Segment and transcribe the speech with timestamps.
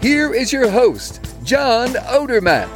[0.00, 2.74] Here is your host, John Odermatt.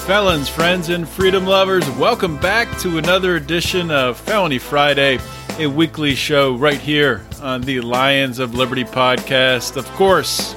[0.00, 5.18] Felons, friends, and freedom lovers, welcome back to another edition of Felony Friday,
[5.58, 9.78] a weekly show right here on the Lions of Liberty podcast.
[9.78, 10.54] Of course,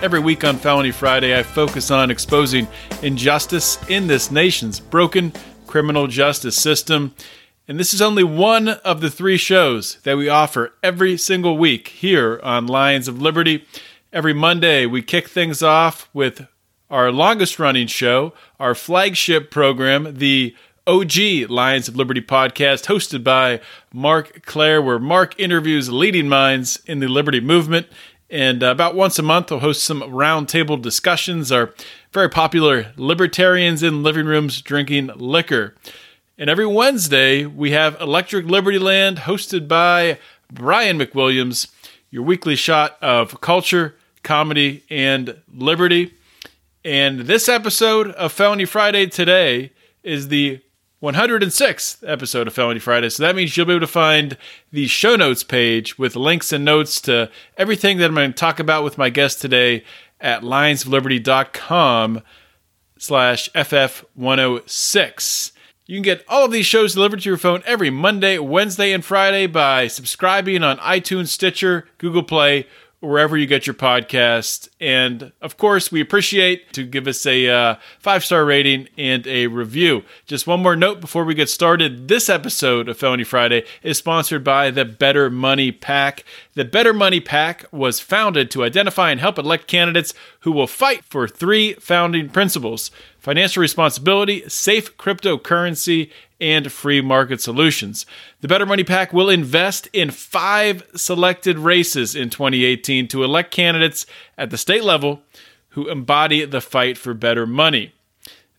[0.00, 2.66] every week on Felony Friday, I focus on exposing
[3.02, 5.34] injustice in this nation's broken
[5.66, 7.14] criminal justice system.
[7.68, 11.88] And this is only one of the three shows that we offer every single week
[11.88, 13.66] here on Lions of Liberty.
[14.12, 16.46] Every Monday, we kick things off with
[16.90, 20.54] our longest running show, our flagship program, the
[20.86, 27.00] OG Lions of Liberty podcast, hosted by Marc Clair, where Mark interviews leading minds in
[27.00, 27.86] the Liberty movement.
[28.28, 31.50] And uh, about once a month, we'll host some roundtable discussions.
[31.50, 31.72] Our
[32.12, 35.74] very popular libertarians in living rooms drinking liquor.
[36.36, 40.18] And every Wednesday, we have Electric Liberty Land hosted by
[40.52, 41.68] Brian McWilliams,
[42.10, 46.14] your weekly shot of culture, comedy, and liberty.
[46.84, 50.60] And this episode of Felony Friday today is the
[51.02, 53.08] 106th episode of Felony Friday.
[53.08, 54.36] So that means you'll be able to find
[54.70, 58.60] the show notes page with links and notes to everything that I'm going to talk
[58.60, 59.84] about with my guest today
[60.20, 62.22] at lionsofliberty.com
[62.98, 65.52] slash FF106.
[65.86, 69.04] You can get all of these shows delivered to your phone every Monday, Wednesday, and
[69.04, 72.68] Friday by subscribing on iTunes, Stitcher, Google Play,
[73.02, 74.68] wherever you get your podcast.
[74.80, 79.48] And of course, we appreciate to give us a uh, five star rating and a
[79.48, 80.04] review.
[80.24, 82.06] Just one more note before we get started.
[82.06, 86.24] This episode of Felony Friday is sponsored by the Better Money PAC.
[86.54, 91.04] The Better Money PAC was founded to identify and help elect candidates who will fight
[91.04, 96.10] for three founding principles financial responsibility, safe cryptocurrency,
[96.40, 98.04] and free market solutions.
[98.40, 104.06] The Better Money PAC will invest in five selected races in 2018 to elect candidates
[104.36, 105.22] at the state level
[105.70, 107.92] who embody the fight for better money.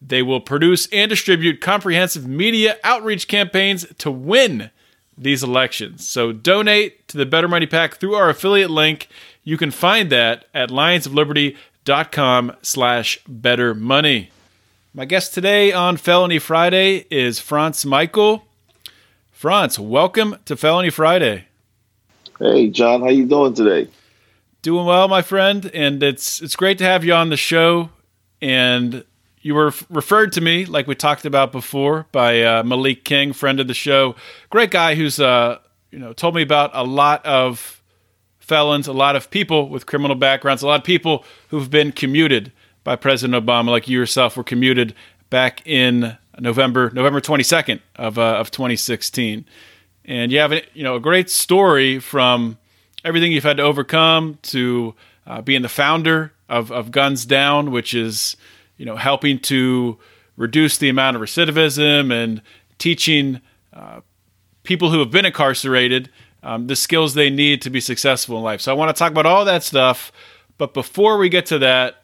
[0.01, 4.71] They will produce and distribute comprehensive media outreach campaigns to win
[5.17, 6.07] these elections.
[6.07, 9.09] So donate to the Better Money PAC through our affiliate link.
[9.43, 14.31] You can find that at lionsofliberty.com slash better money.
[14.95, 18.45] My guest today on Felony Friday is Frantz Michel.
[19.31, 21.45] Frantz, welcome to Felony Friday.
[22.37, 23.89] Hey, John, how you doing today?
[24.61, 27.89] Doing well, my friend, and it's it's great to have you on the show.
[28.39, 29.03] And
[29.41, 33.59] you were referred to me, like we talked about before, by uh, Malik King, friend
[33.59, 34.15] of the show,
[34.51, 35.57] great guy who's uh,
[35.89, 37.81] you know told me about a lot of
[38.37, 42.51] felons, a lot of people with criminal backgrounds, a lot of people who've been commuted
[42.83, 44.93] by President Obama, like you yourself were commuted
[45.29, 49.45] back in November November 22nd of uh, of 2016.
[50.05, 52.57] And you have a, you know a great story from
[53.05, 54.95] everything you've had to overcome to
[55.25, 58.35] uh, being the founder of, of Guns Down, which is
[58.77, 59.97] you know helping to
[60.35, 62.41] reduce the amount of recidivism and
[62.79, 63.39] teaching
[63.71, 64.01] uh,
[64.63, 66.09] people who have been incarcerated
[66.41, 68.61] um, the skills they need to be successful in life.
[68.61, 70.11] So I want to talk about all that stuff.
[70.57, 72.02] But before we get to that,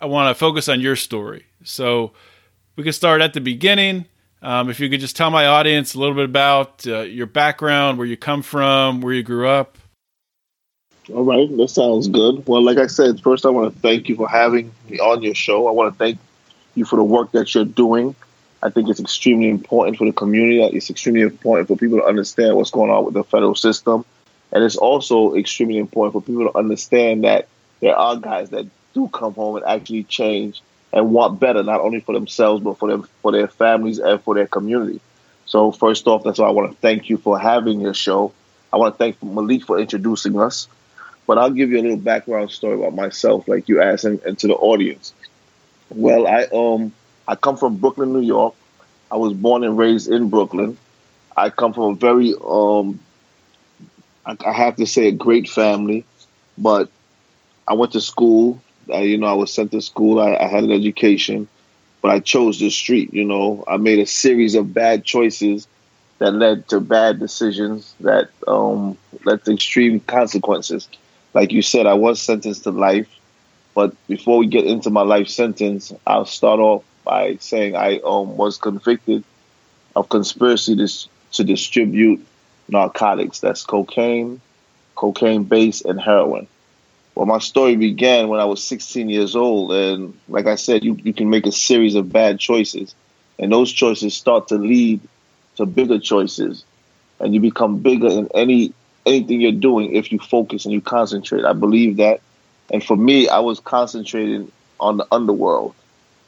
[0.00, 1.44] I want to focus on your story.
[1.62, 2.12] So
[2.76, 4.06] we can start at the beginning.
[4.42, 7.98] Um, if you could just tell my audience a little bit about uh, your background,
[7.98, 9.76] where you come from, where you grew up.
[11.12, 12.46] All right, that sounds good.
[12.46, 15.34] Well, like I said, first I want to thank you for having me on your
[15.34, 15.68] show.
[15.68, 16.18] I want to thank
[16.74, 18.14] you for the work that you're doing.
[18.62, 20.62] I think it's extremely important for the community.
[20.76, 24.04] It's extremely important for people to understand what's going on with the federal system.
[24.52, 27.48] And it's also extremely important for people to understand that
[27.80, 30.62] there are guys that do come home and actually change
[30.92, 34.34] and want better, not only for themselves but for them for their families and for
[34.34, 35.00] their community.
[35.46, 38.32] So first off, that's why I want to thank you for having your show.
[38.72, 40.68] I want to thank Malik for introducing us.
[41.26, 44.38] But I'll give you a little background story about myself, like you asked, and, and
[44.40, 45.12] to the audience.
[45.90, 46.92] Well, I um
[47.26, 48.54] I come from Brooklyn, New York.
[49.10, 50.76] I was born and raised in Brooklyn.
[51.36, 53.00] I come from a very um
[54.26, 56.04] I, I have to say a great family,
[56.58, 56.90] but
[57.66, 58.60] I went to school
[58.92, 60.20] I, you know, I was sent to school.
[60.20, 61.48] I, I had an education,
[62.02, 63.12] but I chose the street.
[63.12, 65.66] You know, I made a series of bad choices
[66.18, 70.88] that led to bad decisions that um, led to extreme consequences.
[71.34, 73.08] Like you said, I was sentenced to life,
[73.74, 78.36] but before we get into my life sentence, I'll start off by saying I um,
[78.36, 79.24] was convicted
[79.96, 80.88] of conspiracy to,
[81.32, 82.24] to distribute
[82.68, 83.40] narcotics.
[83.40, 84.40] That's cocaine,
[84.96, 86.46] cocaine base, and heroin.
[87.14, 89.72] Well, my story began when I was 16 years old.
[89.72, 92.94] And like I said, you, you can make a series of bad choices.
[93.38, 95.00] And those choices start to lead
[95.56, 96.64] to bigger choices.
[97.18, 98.74] And you become bigger in any
[99.06, 101.44] anything you're doing if you focus and you concentrate.
[101.44, 102.20] I believe that.
[102.72, 105.74] And for me, I was concentrating on the underworld.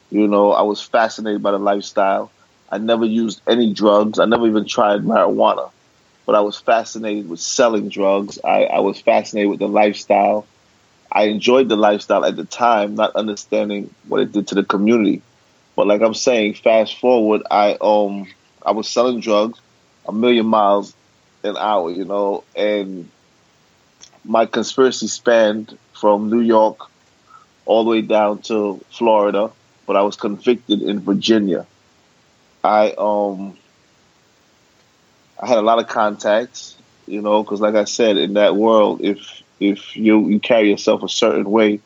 [0.09, 2.31] You know, I was fascinated by the lifestyle.
[2.69, 4.19] I never used any drugs.
[4.19, 5.71] I never even tried marijuana.
[6.25, 8.39] But I was fascinated with selling drugs.
[8.43, 10.47] I, I was fascinated with the lifestyle.
[11.13, 15.21] I enjoyed the lifestyle at the time, not understanding what it did to the community.
[15.75, 18.27] But like I'm saying, fast forward, I um
[18.65, 19.59] I was selling drugs
[20.07, 20.95] a million miles
[21.43, 23.09] an hour, you know, and
[24.25, 26.79] my conspiracy spanned from New York
[27.65, 29.51] all the way down to Florida,
[29.85, 31.67] but I was convicted in Virginia.
[32.63, 33.55] I um
[35.39, 36.75] I had a lot of contacts,
[37.05, 41.03] you know, because like I said, in that world, if if you you carry yourself
[41.03, 41.79] a certain way,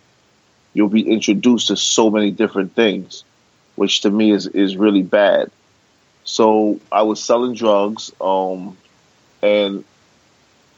[0.73, 3.23] you'll be introduced to so many different things,
[3.75, 5.51] which to me is is really bad.
[6.23, 8.77] So I was selling drugs, um,
[9.41, 9.83] and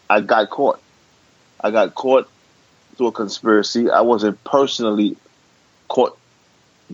[0.09, 0.81] I got caught.
[1.61, 2.29] I got caught
[2.95, 3.89] through a conspiracy.
[3.89, 5.15] I wasn't personally
[5.87, 6.17] caught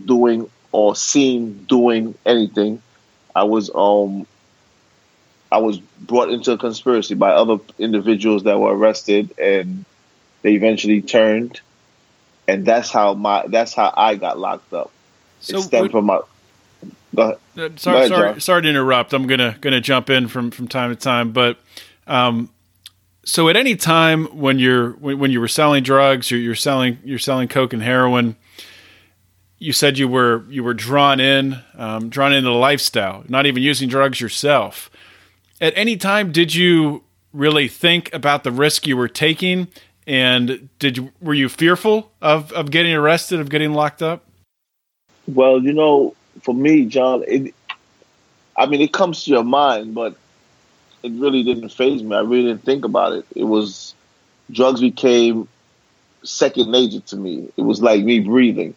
[0.04, 2.80] doing or seen doing anything.
[3.34, 4.26] I was um
[5.50, 9.84] I was brought into a conspiracy by other individuals that were arrested and
[10.46, 11.60] they eventually turned,
[12.46, 14.92] and that's how my that's how I got locked up.
[15.40, 16.20] So it stemmed from my.
[17.16, 17.38] Go ahead.
[17.58, 19.12] Uh, sorry, go ahead, sorry, sorry to interrupt.
[19.12, 21.58] I'm gonna gonna jump in from from time to time, but
[22.06, 22.48] um,
[23.24, 26.98] so at any time when you're when, when you were selling drugs, you're, you're selling
[27.02, 28.36] you're selling coke and heroin.
[29.58, 33.64] You said you were you were drawn in, um, drawn into the lifestyle, not even
[33.64, 34.90] using drugs yourself.
[35.60, 37.02] At any time, did you
[37.32, 39.66] really think about the risk you were taking
[40.06, 44.24] and did you were you fearful of of getting arrested, of getting locked up?
[45.26, 47.54] Well, you know, for me, John, it,
[48.56, 50.16] I mean, it comes to your mind, but
[51.02, 52.14] it really didn't faze me.
[52.14, 53.26] I really didn't think about it.
[53.34, 53.94] It was
[54.50, 55.48] drugs became
[56.22, 57.48] second nature to me.
[57.56, 58.74] It was like me breathing.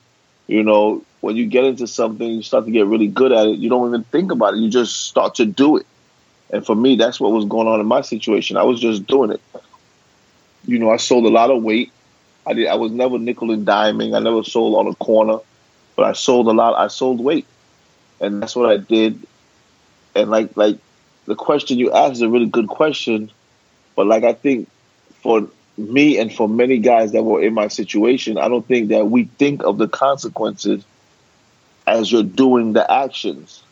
[0.48, 3.60] You know, when you get into something, you start to get really good at it.
[3.60, 4.62] You don't even think about it.
[4.62, 5.86] You just start to do it.
[6.52, 8.58] And for me, that's what was going on in my situation.
[8.58, 9.42] I was just doing it
[10.66, 11.92] you know, I sold a lot of weight.
[12.46, 12.68] I did.
[12.68, 14.16] I was never nickel and diming.
[14.16, 15.40] I never sold on a corner,
[15.96, 16.76] but I sold a lot.
[16.76, 17.46] I sold weight,
[18.20, 19.26] and that's what I did.
[20.16, 20.78] And like like
[21.26, 23.32] the question you asked is a really good question,
[23.96, 24.68] but like I think
[25.22, 25.48] for
[25.78, 29.26] me and for many guys that were in my situation, I don't think that we
[29.38, 30.84] think of the consequences
[31.88, 33.64] as you're doing the actions.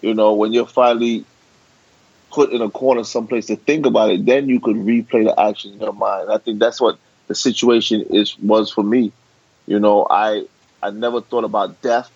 [0.00, 1.24] You know, when you're finally
[2.34, 5.72] put in a corner someplace to think about it, then you could replay the action
[5.72, 6.32] in your mind.
[6.32, 6.98] I think that's what
[7.28, 9.12] the situation is was for me.
[9.66, 10.46] You know, I
[10.82, 12.10] I never thought about death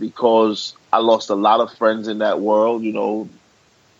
[0.00, 2.82] because I lost a lot of friends in that world.
[2.82, 3.28] You know,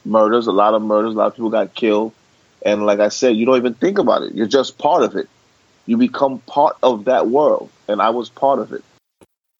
[0.07, 2.15] murders, a lot of murders, a lot of people got killed,
[2.65, 4.35] and like I said, you don't even think about it.
[4.35, 5.29] You're just part of it.
[5.85, 8.83] You become part of that world, and I was part of it.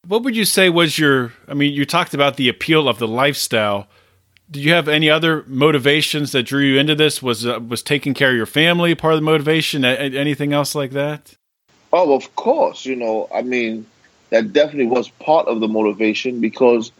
[0.07, 1.33] What would you say was your?
[1.47, 3.87] I mean, you talked about the appeal of the lifestyle
[4.53, 7.21] did you have any other motivations that drew you into this?
[7.21, 9.83] Was uh, was taking care of your family part of the motivation?
[9.83, 11.35] A- anything else like that?
[11.91, 12.85] Oh, of course.
[12.85, 13.85] You know, I mean,
[14.29, 16.91] that definitely was part of the motivation because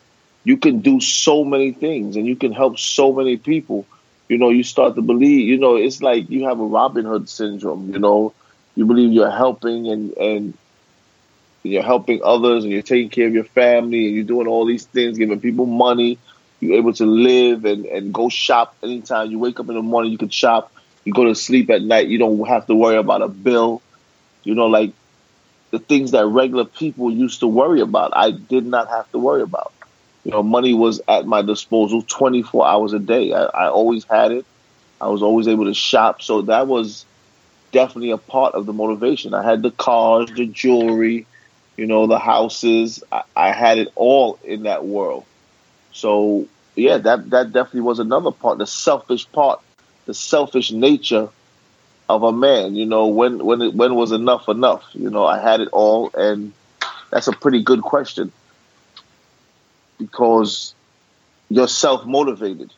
[0.43, 3.85] you can do so many things and you can help so many people.
[4.29, 5.47] You know, you start to believe.
[5.47, 7.93] You know, it's like you have a Robin Hood syndrome.
[7.93, 8.33] You know,
[8.75, 10.57] you believe you're helping and and
[11.61, 14.85] you're helping others and you're taking care of your family and you're doing all these
[14.85, 16.17] things, giving people money
[16.63, 19.31] you're able to live and, and go shop anytime.
[19.31, 20.71] You wake up in the morning, you can shop.
[21.05, 23.81] You go to sleep at night, you don't have to worry about a bill.
[24.43, 24.93] You know, like
[25.71, 29.41] the things that regular people used to worry about, I did not have to worry
[29.41, 29.73] about.
[30.23, 33.33] You know, money was at my disposal 24 hours a day.
[33.33, 34.45] I, I always had it.
[35.01, 36.21] I was always able to shop.
[36.21, 37.05] So that was
[37.71, 39.33] definitely a part of the motivation.
[39.33, 41.27] I had the cars, the jewelry,
[41.75, 43.03] you know, the houses.
[43.11, 45.25] I, I had it all in that world.
[45.93, 49.61] So yeah, that that definitely was another part, the selfish part,
[50.05, 51.29] the selfish nature
[52.09, 52.75] of a man.
[52.75, 54.83] You know, when when it, when was enough enough?
[54.93, 56.51] You know, I had it all, and
[57.11, 58.31] that's a pretty good question
[59.97, 60.73] because
[61.49, 62.73] you're self motivated.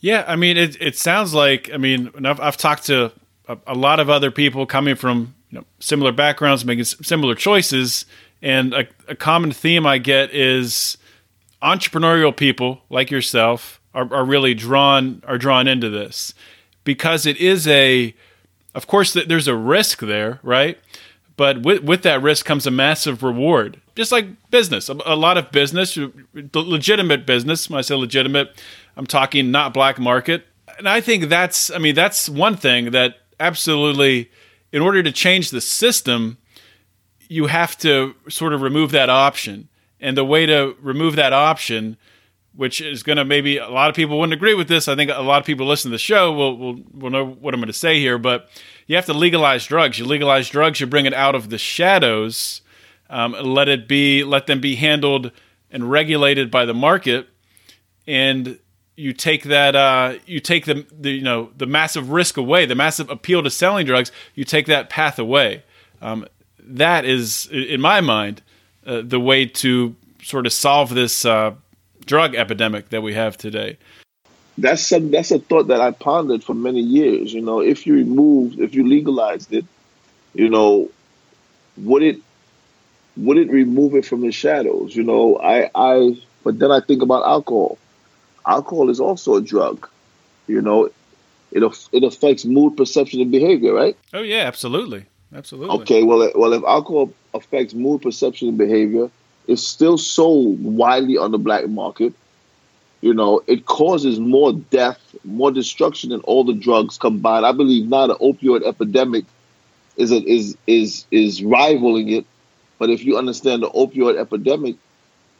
[0.00, 3.12] Yeah, I mean, it it sounds like I mean, I've, I've talked to
[3.48, 8.04] a, a lot of other people coming from you know, similar backgrounds, making similar choices.
[8.46, 10.98] And a, a common theme I get is
[11.60, 16.32] entrepreneurial people like yourself are, are really drawn are drawn into this
[16.84, 18.14] because it is a
[18.72, 20.78] of course there's a risk there right?
[21.36, 23.80] But with, with that risk comes a massive reward.
[23.96, 24.88] Just like business.
[24.88, 26.08] A, a, lot of business uh,
[26.54, 28.62] legitimate business when i say legitimate
[28.96, 30.46] i'm talking not black market.
[30.78, 34.30] And i think that's i mean that's one thing that absolutely
[34.70, 36.38] in order to change the system
[37.28, 39.68] you have to sort of remove that option
[40.00, 41.96] and the way to remove that option,
[42.54, 44.88] which is going to maybe a lot of people wouldn't agree with this.
[44.88, 47.54] I think a lot of people listen to the show will, will, will know what
[47.54, 48.48] I'm going to say here, but
[48.86, 49.98] you have to legalize drugs.
[49.98, 52.62] You legalize drugs, you bring it out of the shadows,
[53.10, 55.32] um, let it be, let them be handled
[55.70, 57.28] and regulated by the market.
[58.06, 58.58] And
[58.96, 62.74] you take that uh, you take the, the you know the massive risk away, the
[62.74, 64.10] massive appeal to selling drugs.
[64.34, 65.64] You take that path away.
[66.00, 66.26] Um,
[66.66, 68.42] that is, in my mind,
[68.86, 71.54] uh, the way to sort of solve this uh,
[72.04, 73.78] drug epidemic that we have today.
[74.58, 77.32] That's some, that's a thought that I pondered for many years.
[77.32, 79.64] You know, if you remove, if you legalized it,
[80.34, 80.90] you know,
[81.76, 82.18] would it
[83.16, 84.94] would it remove it from the shadows?
[84.94, 87.78] You know, I I but then I think about alcohol.
[88.46, 89.88] Alcohol is also a drug.
[90.46, 90.90] You know,
[91.52, 93.96] it it affects mood, perception, and behavior, right?
[94.14, 95.06] Oh yeah, absolutely.
[95.34, 95.80] Absolutely.
[95.80, 99.10] Okay, well, well, if alcohol affects mood, perception, and behavior,
[99.46, 102.12] it's still sold widely on the black market.
[103.00, 107.44] You know, it causes more death, more destruction than all the drugs combined.
[107.44, 109.24] I believe now the opioid epidemic
[109.96, 112.26] is a, is is is rivaling it.
[112.78, 114.76] But if you understand the opioid epidemic,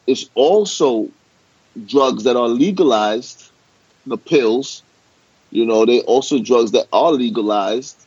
[0.07, 1.09] it's also
[1.87, 3.51] drugs that are legalized,
[4.07, 4.83] the pills.
[5.51, 8.06] You know, they also drugs that are legalized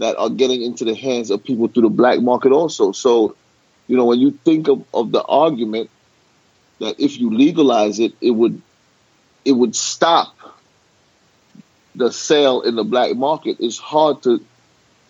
[0.00, 2.90] that are getting into the hands of people through the black market also.
[2.90, 3.36] So,
[3.86, 5.90] you know, when you think of, of the argument
[6.78, 8.60] that if you legalize it, it would
[9.44, 10.34] it would stop
[11.94, 14.42] the sale in the black market, it's hard to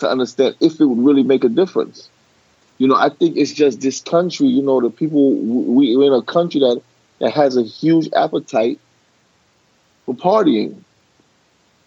[0.01, 2.09] to understand if it would really make a difference.
[2.79, 6.19] You know, I think it's just this country, you know, the people we, we're in
[6.19, 6.83] a country that,
[7.21, 8.81] that has a huge appetite
[10.05, 10.83] for partying,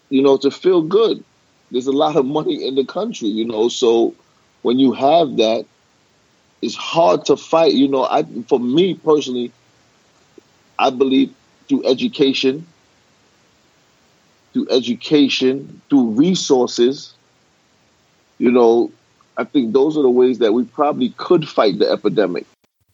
[0.10, 1.26] you know, to feel good
[1.74, 3.68] there's a lot of money in the country, you know.
[3.68, 4.14] So
[4.62, 5.66] when you have that,
[6.62, 7.74] it's hard to fight.
[7.74, 9.52] You know, I for me personally,
[10.78, 11.34] I believe
[11.68, 12.66] through education,
[14.54, 17.16] through education, through resources,
[18.38, 18.92] you know,
[19.36, 22.46] I think those are the ways that we probably could fight the epidemic.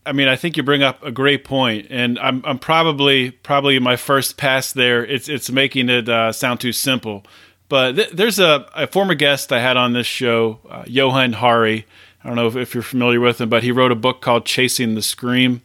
[0.05, 3.77] I mean, I think you bring up a great point, and I'm, I'm probably probably
[3.79, 5.05] my first pass there.
[5.05, 7.25] It's it's making it uh, sound too simple.
[7.69, 11.85] But th- there's a, a, former guest I had on this show, uh, Johann Hari.
[12.23, 14.45] I don't know if, if, you're familiar with him, but he wrote a book called
[14.45, 15.61] Chasing the Scream,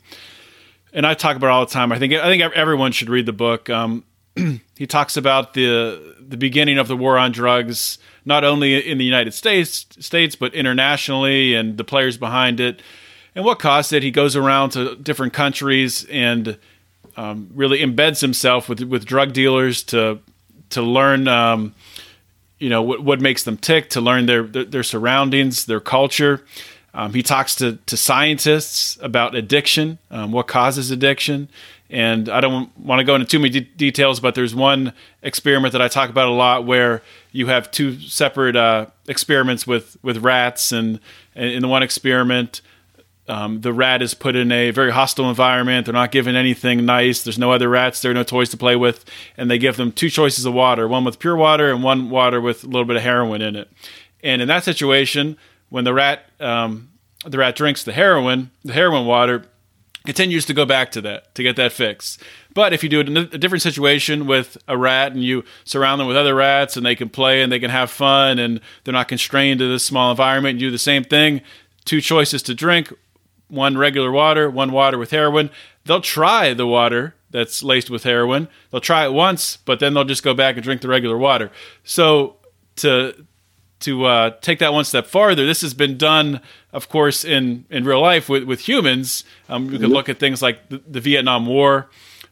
[0.93, 1.91] and I talk about it all the time.
[1.91, 3.69] I think I think everyone should read the book.
[3.71, 4.05] Um,
[4.77, 9.05] he talks about the the beginning of the war on drugs, not only in the
[9.05, 12.83] United States states but internationally, and the players behind it,
[13.35, 14.03] and what caused it.
[14.03, 16.59] He goes around to different countries and
[17.17, 20.21] um, really embeds himself with with drug dealers to
[20.71, 21.75] to learn um,
[22.59, 26.45] you know what, what makes them tick to learn their their, their surroundings their culture.
[26.97, 31.49] Um, he talks to, to scientists about addiction um, what causes addiction.
[31.91, 34.93] And i don't want to go into too many de- details but there's one
[35.23, 39.97] experiment that i talk about a lot where you have two separate uh, experiments with
[40.03, 40.99] with rats and,
[41.35, 42.63] and in the one experiment
[43.27, 45.87] um, the rat is put in a very hostile environment.
[45.87, 47.23] They're not given anything nice.
[47.23, 48.03] There's no other rats.
[48.03, 49.05] There are no toys to play with.
[49.37, 52.41] And they give them two choices of water one with pure water and one water
[52.41, 53.71] with a little bit of heroin in it.
[54.23, 55.39] And in that situation,
[55.71, 56.91] when the rat, um,
[57.27, 59.45] the rat drinks the heroin, the heroin water
[60.05, 62.19] continues to go back to that to get that fix.
[62.53, 65.99] But if you do it in a different situation with a rat and you surround
[65.99, 68.93] them with other rats and they can play and they can have fun and they're
[68.93, 71.41] not constrained to this small environment, you do the same thing.
[71.87, 72.93] Two choices to drink
[73.55, 75.51] one regular water, one water with heroin.
[75.85, 78.49] They'll try the water that's laced with heroin.
[78.71, 81.51] They'll try it once, but then they'll just go back and drink the regular water.
[81.83, 82.37] So
[82.77, 83.15] to
[83.81, 86.41] to uh, take that one step farther, this has been done,
[86.73, 89.25] of course, in in real life with with humans.
[89.49, 91.91] Um, you can look at things like the, the Vietnam War.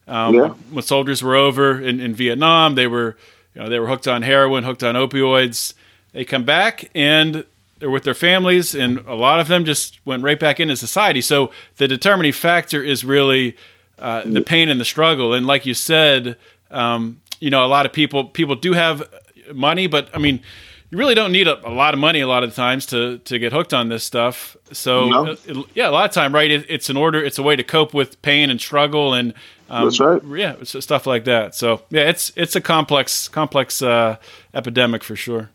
[0.08, 0.48] Um, yeah.
[0.70, 3.16] When soldiers were over in, in Vietnam, they were
[3.54, 5.74] you know they were hooked on heroin, hooked on opioids.
[6.12, 7.44] They come back and
[7.82, 11.20] they're with their families, and a lot of them just went right back into society.
[11.20, 13.56] So the determining factor is really
[13.98, 15.34] uh, the pain and the struggle.
[15.34, 16.36] And like you said,
[16.70, 19.02] um, you know, a lot of people people do have
[19.52, 20.40] money, but I mean,
[20.90, 23.40] you really don't need a, a, lot of money a lot of times to to
[23.40, 24.56] get hooked on this stuff.
[24.70, 25.26] So no.
[25.26, 26.52] Uh, it, yeah, a lot of time, right?
[26.52, 27.20] It, it's an order.
[27.20, 29.34] It's a way to cope with pain and struggle, and
[29.68, 30.22] um, that's right.
[30.24, 31.56] Yeah, stuff like that.
[31.56, 34.18] So yeah, it's it's a complex complex uh,
[34.54, 35.50] epidemic for sure.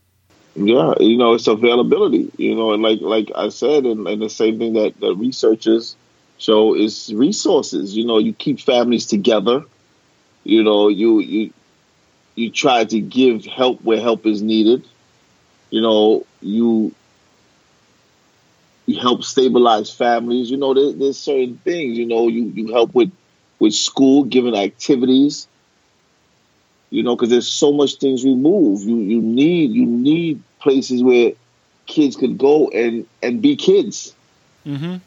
[0.57, 2.31] Yeah, you know, it's availability.
[2.37, 5.97] You know, and like like I said, and, and the same thing that that researchers
[6.37, 7.95] show is resources.
[7.95, 9.65] You know, you keep families together.
[10.43, 11.53] You know, you you
[12.35, 14.87] you try to give help where help is needed
[15.71, 16.95] you know, you
[18.85, 20.49] you help stabilize families.
[20.49, 21.97] You know, there, there's certain things.
[21.97, 23.11] You know, you you help with
[23.59, 25.47] with school, giving activities.
[26.89, 28.83] You know, because there's so much things we move.
[28.83, 31.33] You you need you need places where
[31.85, 34.13] kids could go and and be kids.
[34.65, 34.97] Mm-hmm.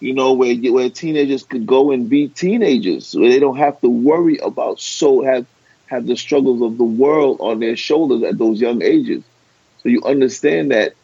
[0.00, 3.88] You know, where where teenagers could go and be teenagers, where they don't have to
[3.88, 5.46] worry about so have
[5.86, 9.22] have the struggles of the world on their shoulders at those young ages.
[9.82, 10.94] So you understand that,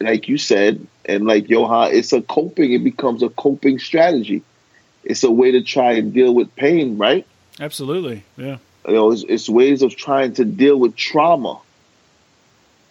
[0.00, 2.72] like you said, and like Johann, it's a coping.
[2.72, 4.42] It becomes a coping strategy.
[5.04, 7.26] It's a way to try and deal with pain, right?
[7.60, 8.58] Absolutely, yeah.
[8.86, 11.60] You know, it's, it's ways of trying to deal with trauma.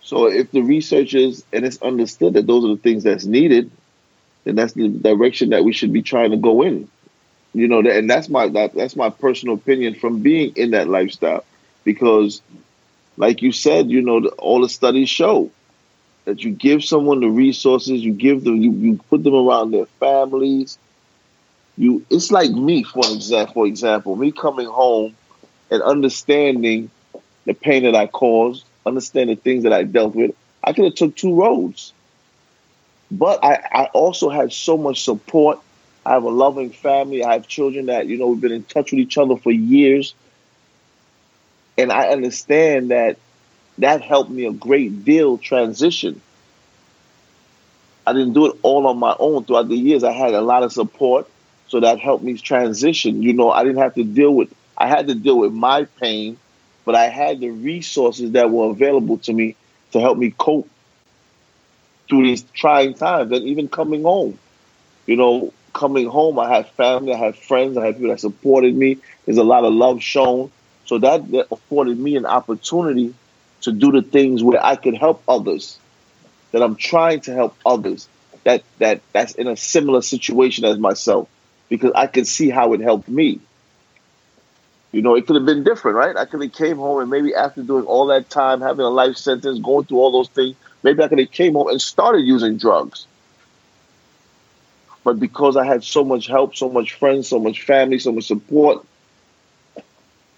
[0.07, 3.69] So if the researchers and it's understood that those are the things that's needed,
[4.45, 6.87] then that's the direction that we should be trying to go in.
[7.53, 11.43] You know, and that's my that, that's my personal opinion from being in that lifestyle,
[11.83, 12.41] because
[13.17, 15.51] like you said, you know, all the studies show
[16.23, 19.87] that you give someone the resources, you give them, you, you put them around their
[19.99, 20.77] families.
[21.77, 25.17] You, it's like me, for example, for example, me coming home
[25.69, 26.91] and understanding
[27.45, 30.31] the pain that I caused, understanding the things that I dealt with.
[30.63, 31.93] I could have took two roads,
[33.11, 35.59] but I, I also had so much support.
[36.05, 37.23] I have a loving family.
[37.23, 40.15] I have children that you know we've been in touch with each other for years
[41.77, 43.17] and I understand that
[43.77, 46.21] that helped me a great deal transition.
[48.05, 50.03] I didn't do it all on my own throughout the years.
[50.03, 51.29] I had a lot of support,
[51.67, 53.21] so that helped me transition.
[53.21, 56.37] You know, I didn't have to deal with I had to deal with my pain,
[56.87, 59.57] but I had the resources that were available to me
[59.91, 60.69] to help me cope
[62.07, 64.39] through these trying times and even coming home.
[65.05, 68.73] You know, coming home, I had family, I had friends, I had people that supported
[68.73, 68.99] me.
[69.25, 70.49] There's a lot of love shown.
[70.85, 73.13] So that, that afforded me an opportunity
[73.63, 75.77] to do the things where I could help others,
[76.53, 78.07] that I'm trying to help others
[78.47, 81.27] that that that's in a similar situation as myself,
[81.67, 83.41] because I could see how it helped me.
[84.97, 86.17] You know, it could have been different, right?
[86.17, 89.15] I could have came home and maybe after doing all that time, having a life
[89.15, 92.57] sentence, going through all those things, maybe I could have came home and started using
[92.57, 93.05] drugs.
[95.03, 98.25] But because I had so much help, so much friends, so much family, so much
[98.25, 98.83] support,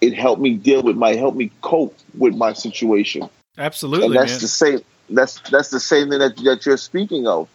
[0.01, 3.29] it helped me deal with my help me cope with my situation.
[3.57, 4.41] Absolutely, and that's man.
[4.41, 4.79] the same.
[5.09, 7.47] That's that's the same thing that that you're speaking of,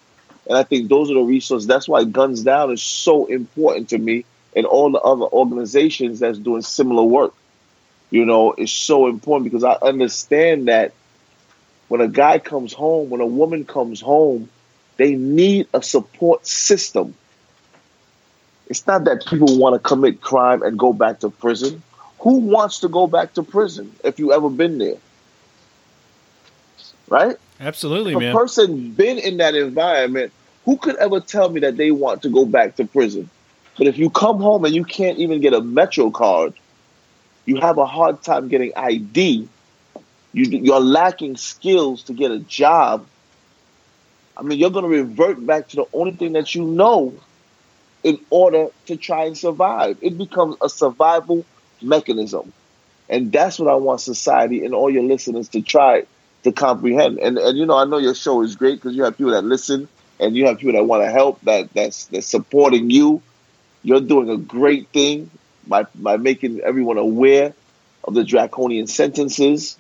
[0.49, 1.67] and I think those are the resources.
[1.67, 4.25] That's why Guns Down is so important to me,
[4.57, 7.35] and all the other organizations that's doing similar work.
[8.11, 10.93] You know, is so important because I understand that
[11.89, 14.49] when a guy comes home, when a woman comes home,
[14.97, 17.15] they need a support system.
[18.69, 21.83] It's not that people want to commit crime and go back to prison.
[22.21, 24.97] Who wants to go back to prison if you ever been there?
[27.09, 27.37] Right?
[27.61, 28.35] Absolutely, if man.
[28.35, 30.33] A person been in that environment,
[30.65, 33.29] who could ever tell me that they want to go back to prison?
[33.77, 36.55] But if you come home and you can't even get a Metro card,
[37.45, 39.49] you have a hard time getting ID,
[40.33, 43.07] you, you're lacking skills to get a job.
[44.37, 47.15] I mean, you're going to revert back to the only thing that you know
[48.03, 49.97] in order to try and survive.
[50.01, 51.45] It becomes a survival
[51.83, 52.53] mechanism.
[53.09, 56.05] And that's what I want society and all your listeners to try
[56.45, 57.19] to comprehend.
[57.19, 59.45] And and you know, I know your show is great because you have people that
[59.45, 59.89] listen
[60.21, 63.23] and you have people that want to help that that's that's supporting you.
[63.85, 65.31] You're doing a great thing
[65.67, 67.55] by by making everyone aware
[68.03, 69.79] of the draconian sentences.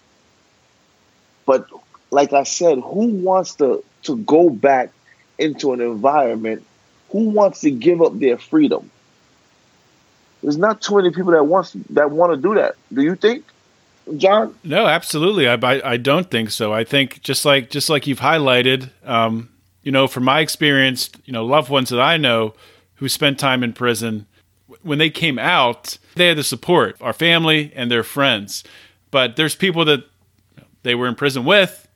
[1.47, 1.67] But
[2.11, 4.91] like I said, who wants to to go back
[5.39, 6.65] into an environment?
[7.11, 8.91] Who wants to give up their freedom?
[10.43, 12.75] There's not too many people that wants that want to do that.
[12.93, 13.45] Do you think,
[14.19, 14.55] John?
[14.63, 15.49] No, absolutely.
[15.49, 16.73] I, I, I don't think so.
[16.73, 19.49] I think just like just like you've highlighted, um,
[19.83, 22.55] you know, from my experience, you know, loved ones that I know
[22.97, 24.27] who spent time in prison,
[24.83, 28.65] when they came out, they had the support, our family and their friends.
[29.11, 30.05] But there's people that
[30.83, 31.89] they were in prison with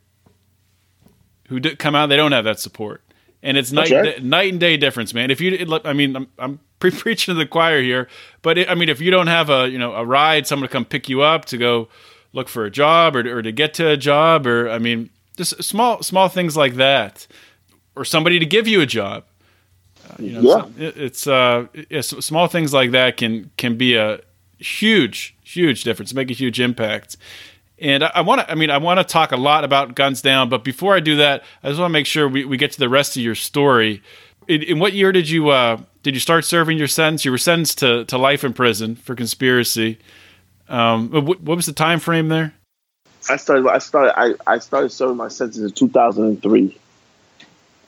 [1.48, 3.02] who did come out, they don't have that support
[3.42, 4.22] and it's night right.
[4.22, 5.30] night and day difference, man.
[5.30, 8.08] If you, I mean, I'm, I'm pre- preaching to the choir here,
[8.42, 10.72] but it, I mean, if you don't have a you know a ride, someone to
[10.72, 11.88] come pick you up to go
[12.32, 15.62] look for a job or, or to get to a job or I mean just
[15.62, 17.26] small small things like that
[17.96, 19.24] or somebody to give you a job.
[20.10, 20.40] Uh, you know,
[20.78, 20.86] Yeah.
[20.86, 24.20] it- it's uh, it's, small things like that can can be a
[24.58, 27.16] huge huge difference, make a huge impact.
[27.80, 30.20] And I, I want to, I mean, I want to talk a lot about Guns
[30.20, 32.72] Down, but before I do that, I just want to make sure we, we get
[32.72, 34.02] to the rest of your story.
[34.48, 37.24] In, in what year did you uh, did you start serving your sentence?
[37.24, 39.98] You were sentenced to, to life in prison for conspiracy.
[40.68, 42.52] Um, what, what was the time frame there?
[43.30, 43.68] I started.
[43.68, 44.18] I started.
[44.18, 46.76] I, I started serving my sentence in 2003.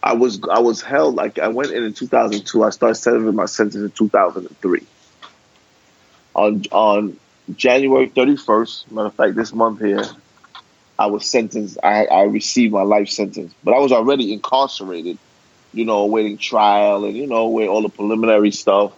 [0.02, 2.62] I was I was held like I went in in 2002.
[2.62, 4.86] I started serving my sentence in 2003.
[6.34, 7.18] On on
[7.56, 10.04] January 31st, matter of fact, this month here,
[10.98, 11.78] I was sentenced.
[11.82, 15.18] I, I received my life sentence, but I was already incarcerated.
[15.72, 18.92] You know, awaiting trial and you know, where all the preliminary stuff,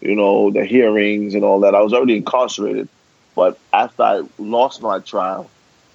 [0.00, 1.74] you know, the hearings and all that.
[1.74, 2.88] I was already incarcerated,
[3.34, 5.50] but after I lost my trial.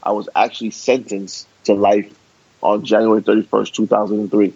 [0.05, 2.13] I was actually sentenced to life
[2.63, 4.53] on January 31st, 2003.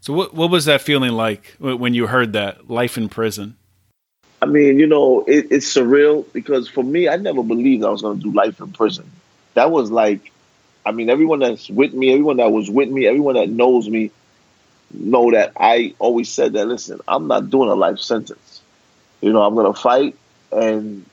[0.00, 3.56] So what what was that feeling like when you heard that life in prison?
[4.40, 8.02] I mean, you know, it, it's surreal because for me, I never believed I was
[8.02, 9.08] going to do life in prison.
[9.54, 10.32] That was like,
[10.84, 14.10] I mean, everyone that's with me, everyone that was with me, everyone that knows me,
[14.92, 16.66] know that I always said that.
[16.66, 18.60] Listen, I'm not doing a life sentence.
[19.20, 20.16] You know, I'm going to fight,
[20.50, 21.06] and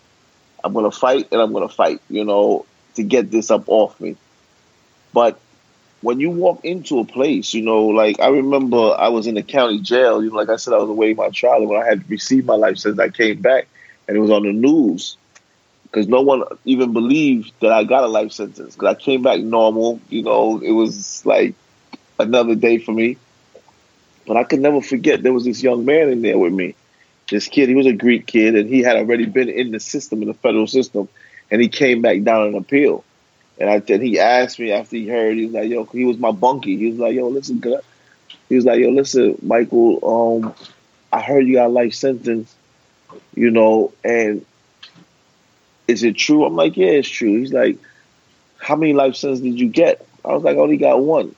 [0.64, 2.02] I'm going to fight, and I'm going to fight.
[2.10, 4.16] You know, to get this up off me.
[5.14, 5.40] But
[6.02, 9.44] when you walk into a place, you know, like I remember I was in the
[9.44, 10.24] county jail.
[10.24, 12.46] You know, like I said, I was awaiting my trial, and when I had received
[12.46, 13.68] my life sentence, I came back,
[14.08, 15.18] and it was on the news
[15.84, 18.76] because no one even believed that I got a life sentence.
[18.76, 20.00] Because I came back normal.
[20.10, 21.56] You know, it was like
[22.20, 23.18] another day for me.
[24.28, 26.76] But I could never forget there was this young man in there with me.
[27.30, 30.22] This kid, he was a Greek kid, and he had already been in the system,
[30.22, 31.10] in the federal system,
[31.52, 33.04] and he came back down an appeal.
[33.60, 36.18] And I then he asked me after he heard, he was like, "Yo," he was
[36.18, 36.78] my bunkie.
[36.78, 37.82] He was like, "Yo, listen, good."
[38.48, 40.00] He was like, "Yo, listen, Michel.
[40.04, 40.56] Um,
[41.12, 42.56] I heard you got life sentence,
[43.36, 44.46] you know, and
[45.90, 47.78] is it true?" I'm like, "Yeah, it's true." He's like,
[48.60, 51.36] "How many life sentences did you get?" I was like, "I only got one."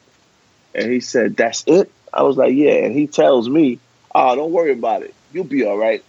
[0.76, 3.80] And he said, "That's it." I was like, "Yeah." And he tells me,
[4.14, 5.16] "Oh, don't worry about it.
[5.34, 6.04] You'll be all right."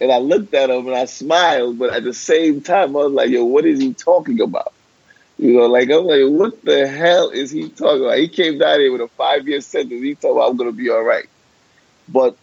[0.00, 3.12] And I looked at him and I smiled, but at the same time, I was
[3.12, 4.73] like, "Yo, what is he talking about?"
[5.38, 8.18] You know, like I'm like, what the hell is he talking about?
[8.18, 10.02] He came down here with a five year sentence.
[10.02, 11.28] He told me I'm gonna be all right.
[12.08, 12.36] But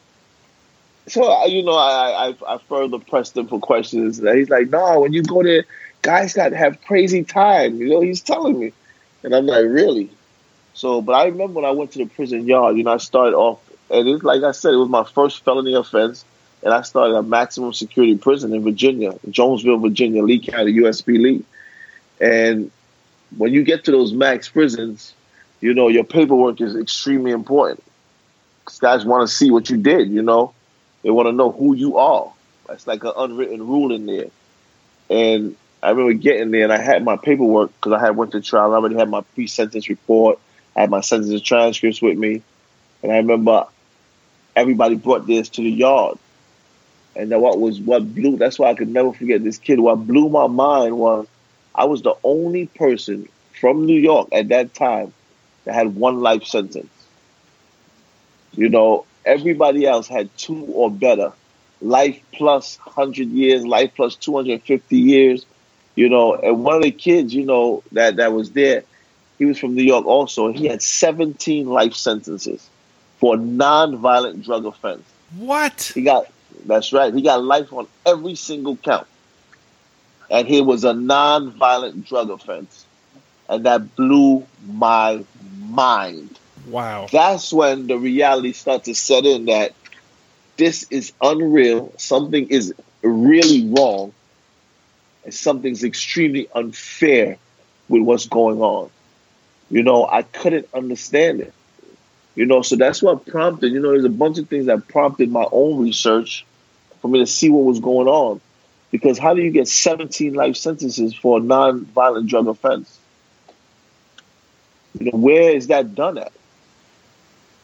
[1.08, 4.19] so you know, I I, I further pressed him for questions.
[4.19, 5.63] And he's like, no, when you go there,
[6.01, 7.77] guys got to have crazy time.
[7.77, 8.73] You know, he's telling me,
[9.23, 10.10] and I'm like, really?
[10.73, 12.77] So, but I remember when I went to the prison yard.
[12.77, 15.75] You know, I started off, and it's like I said, it was my first felony
[15.75, 16.25] offense,
[16.62, 21.43] and I started a maximum security prison in Virginia, Jonesville, Virginia, Lee County, USP Lee,
[22.19, 22.71] and
[23.38, 25.13] when you get to those max prisons,
[25.62, 27.84] you know, your paperwork is extremely important.
[28.65, 30.54] 'Cause guys want to see what you did, you know.
[31.04, 32.32] They want to know who you are.
[32.67, 34.28] That's like an unwritten rule in there.
[35.10, 38.41] And I remember getting there and I had my paperwork because I had went to
[38.41, 38.72] trial.
[38.72, 40.39] I already had my pre-sentence report.
[40.76, 42.44] I had my sentence transcripts with me.
[43.04, 43.65] And I remember
[44.56, 46.17] everybody brought this to the yard.
[47.15, 49.80] And then what was what blew that's why I could never forget this kid.
[49.80, 51.28] What blew my mind was
[51.74, 53.28] I was the only person
[53.60, 55.14] from New York at that time
[55.66, 56.90] that had one life sentence.
[58.54, 61.32] You know, everybody else had two or better.
[61.82, 65.46] Life plus 100 years, life plus 250 years.
[65.96, 68.84] You know, and one of the kids, you know, that, that was there,
[69.38, 72.70] he was from New York also, he had 17 life sentences
[73.18, 75.04] for a non-violent drug offense.
[75.38, 75.92] What?
[75.94, 76.28] He got
[76.66, 77.14] that's right.
[77.14, 79.08] He got life on every single count.
[80.32, 82.86] And he was a non-violent drug offense.
[83.50, 85.26] And that blew my
[85.60, 86.39] mind.
[86.67, 87.08] Wow.
[87.12, 89.74] That's when the reality started to set in that
[90.56, 91.94] this is unreal.
[91.98, 94.13] Something is really wrong.
[95.26, 97.38] And something's extremely unfair
[97.89, 98.89] with what's going on.
[99.70, 101.54] You know, I couldn't understand it.
[102.36, 105.30] You know, so that's what prompted, you know, there's a bunch of things that prompted
[105.30, 106.46] my own research
[107.02, 108.39] for me to see what was going on.
[108.91, 112.99] Because how do you get 17 life sentences for a non-violent drug offense?
[114.99, 116.34] You know, where is that done at?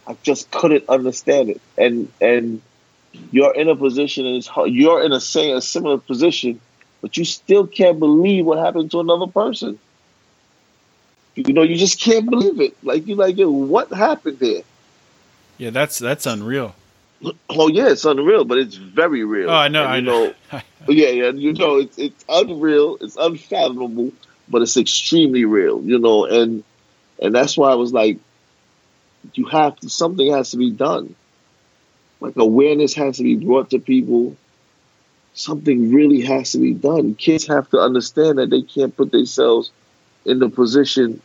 [0.08, 1.62] I just couldn't understand it.
[1.78, 2.62] And and
[3.32, 6.62] you're in a position, and it's you're in a same a similar position,
[7.02, 9.78] but you still can't believe what happened to another person.
[11.36, 12.78] You know, you just can't believe it.
[12.84, 14.62] Like you're like, what happened there?
[15.58, 16.74] Yeah, that's that's unreal.
[17.50, 19.50] Oh yeah, it's unreal, but it's very real.
[19.50, 19.84] Oh, I know.
[19.84, 20.34] And, I you know.
[20.88, 21.30] yeah, yeah.
[21.32, 22.98] You know, it's it's unreal.
[23.02, 24.12] It's unfathomable,
[24.48, 25.82] but it's extremely real.
[25.82, 26.64] You know, and
[27.20, 28.20] and that's why I was like,
[29.34, 31.16] you have to something has to be done.
[32.20, 34.36] Like awareness has to be brought to people.
[35.34, 37.16] Something really has to be done.
[37.16, 39.72] Kids have to understand that they can't put themselves
[40.26, 41.22] in the position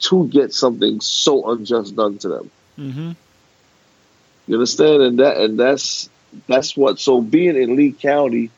[0.00, 2.50] to get something so unjust done to them.
[2.78, 3.10] Mm-hmm.
[4.50, 5.00] You understand?
[5.00, 6.10] And that and that's
[6.48, 8.50] that's what so being in Lee County,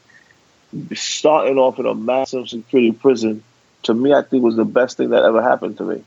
[0.95, 3.45] starting off in a massive security prison,
[3.83, 6.03] to me I think was the best thing that ever happened to me.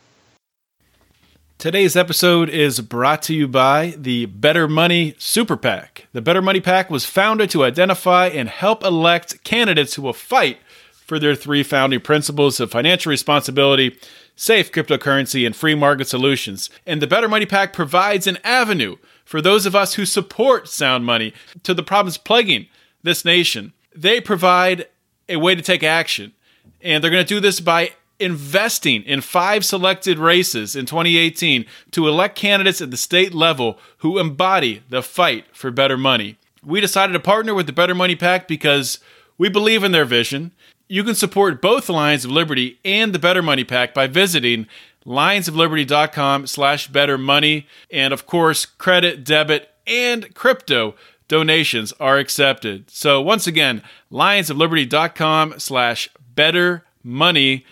[1.60, 6.08] Today's episode is brought to you by the Better Money Super PAC.
[6.14, 10.58] The Better Money PAC was founded to identify and help elect candidates who will fight
[10.94, 13.96] for their three founding principles of financial responsibility,
[14.36, 16.72] safe cryptocurrency, and free market solutions.
[16.88, 21.06] And the Better Money PAC provides an avenue for those of us who support sound
[21.06, 21.34] money
[21.64, 22.68] to the problems plaguing
[23.04, 23.74] this nation.
[23.94, 24.88] They provide
[25.28, 26.34] a way to take action.
[26.82, 32.08] And they're going to do this by investing in five selected races in 2018 to
[32.08, 36.38] elect candidates at the state level who embody the fight for better money.
[36.64, 39.00] We decided to partner with the Better Money PAC because
[39.38, 40.52] we believe in their vision.
[40.88, 44.68] You can support both Lions of Liberty and the Better Money PAC by visiting
[45.06, 47.68] lionsofliberty.com slash better money.
[47.92, 50.96] And of course, credit, debit, and crypto
[51.28, 52.90] donations are accepted.
[52.90, 57.66] So once again, lionsofliberty.com slash better money.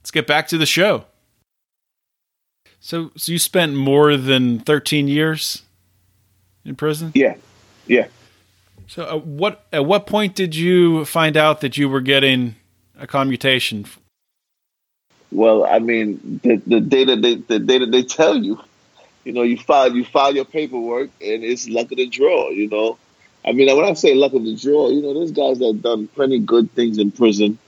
[0.00, 1.04] Let's get back to the show.
[2.80, 5.62] So, so you spent more than 13 years
[6.64, 7.12] in prison?
[7.14, 7.36] Yeah,
[7.86, 8.06] yeah.
[8.86, 12.56] So, uh, what at what point did you find out that you were getting
[12.98, 13.86] a commutation?
[15.32, 18.60] Well, I mean, the, the day that they the day that they tell you,
[19.24, 22.50] you know, you file you file your paperwork, and it's luck of the draw.
[22.50, 22.98] You know,
[23.44, 26.08] I mean, when I say luck of the draw, you know, there's guys that done
[26.08, 27.58] plenty good things in prison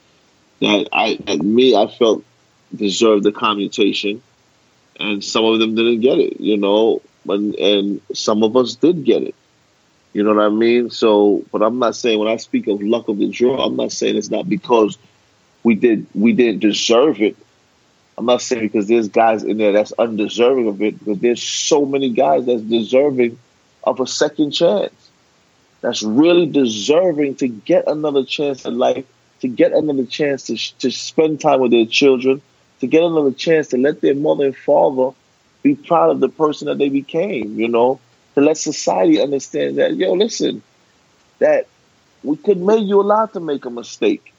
[0.61, 2.25] that I, that me, I felt
[2.75, 4.23] deserved the commutation,
[4.99, 6.41] and some of them didn't get it.
[6.41, 9.35] You know, and and some of us did get it.
[10.13, 10.91] You know what I mean?
[10.91, 13.93] So, but I'm not saying when I speak of luck of the draw, I'm not
[13.93, 14.99] saying it's not because
[15.63, 17.37] we did we didn't deserve it.
[18.23, 21.85] I'm not saying because there's guys in there that's undeserving of it, because there's so
[21.85, 23.37] many guys that's deserving
[23.83, 24.95] of a second chance.
[25.81, 29.05] That's really deserving to get another chance in life,
[29.41, 32.41] to get another chance to to spend time with their children,
[32.79, 35.17] to get another chance to let their mother and father
[35.65, 37.59] be proud of the person that they became.
[37.59, 37.99] You know,
[38.37, 40.63] to let society understand that yo, listen,
[41.41, 41.67] that
[42.23, 44.33] we could make you allowed to make a mistake.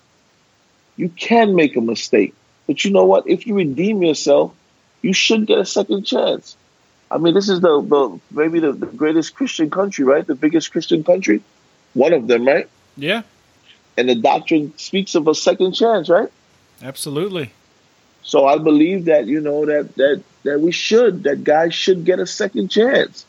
[0.96, 2.34] You can make a mistake.
[2.68, 3.28] But you know what?
[3.28, 4.54] If you redeem yourself,
[5.02, 6.56] you should get a second chance.
[7.12, 10.26] I mean, this is the, the maybe the, the greatest Christian country, right?
[10.26, 11.42] The biggest Christian country.
[11.94, 12.68] One of them, right?
[12.98, 13.24] Yeah,
[13.98, 16.30] And the doctrine speaks of a second chance, right?
[16.82, 17.52] absolutely.
[18.24, 22.20] So I believe that, you know, that that that we should, that guys should get
[22.20, 23.26] a second chance.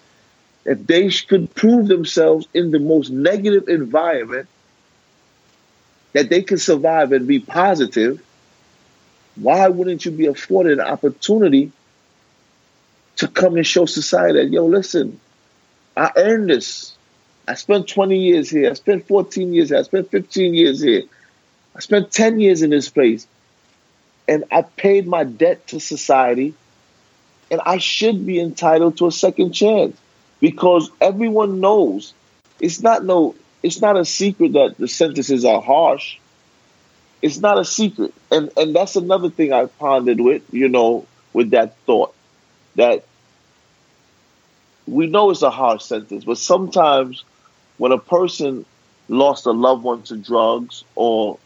[0.64, 4.48] If they could prove themselves in the most negative environment,
[6.12, 8.22] that they can survive and be positive,
[9.36, 11.72] why wouldn't you be afforded an opportunity
[13.16, 15.20] to come and show society that, yo, listen,
[15.96, 16.96] I earned this.
[17.46, 18.70] I spent 20 years here.
[18.70, 19.78] I spent 14 years here.
[19.78, 21.02] I spent 15 years here.
[21.76, 23.26] I spent 10 years in this place.
[24.26, 26.54] And I paid my debt to society.
[27.50, 29.96] And I should be entitled to a second chance
[30.40, 32.12] because everyone knows
[32.60, 36.18] it's not no it's not a secret that the sentences are harsh.
[37.24, 38.12] It's not a secret.
[38.30, 42.14] And and that's another thing I pondered with, you know, with that thought
[42.76, 43.06] that
[44.86, 47.24] we know it's a harsh sentence, but sometimes
[47.78, 48.66] when a person
[49.08, 51.38] lost a loved one to drugs or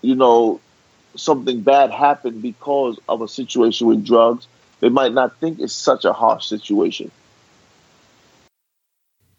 [0.00, 0.60] you know
[1.14, 4.46] something bad happened because of a situation with drugs,
[4.80, 7.10] they might not think it's such a harsh situation.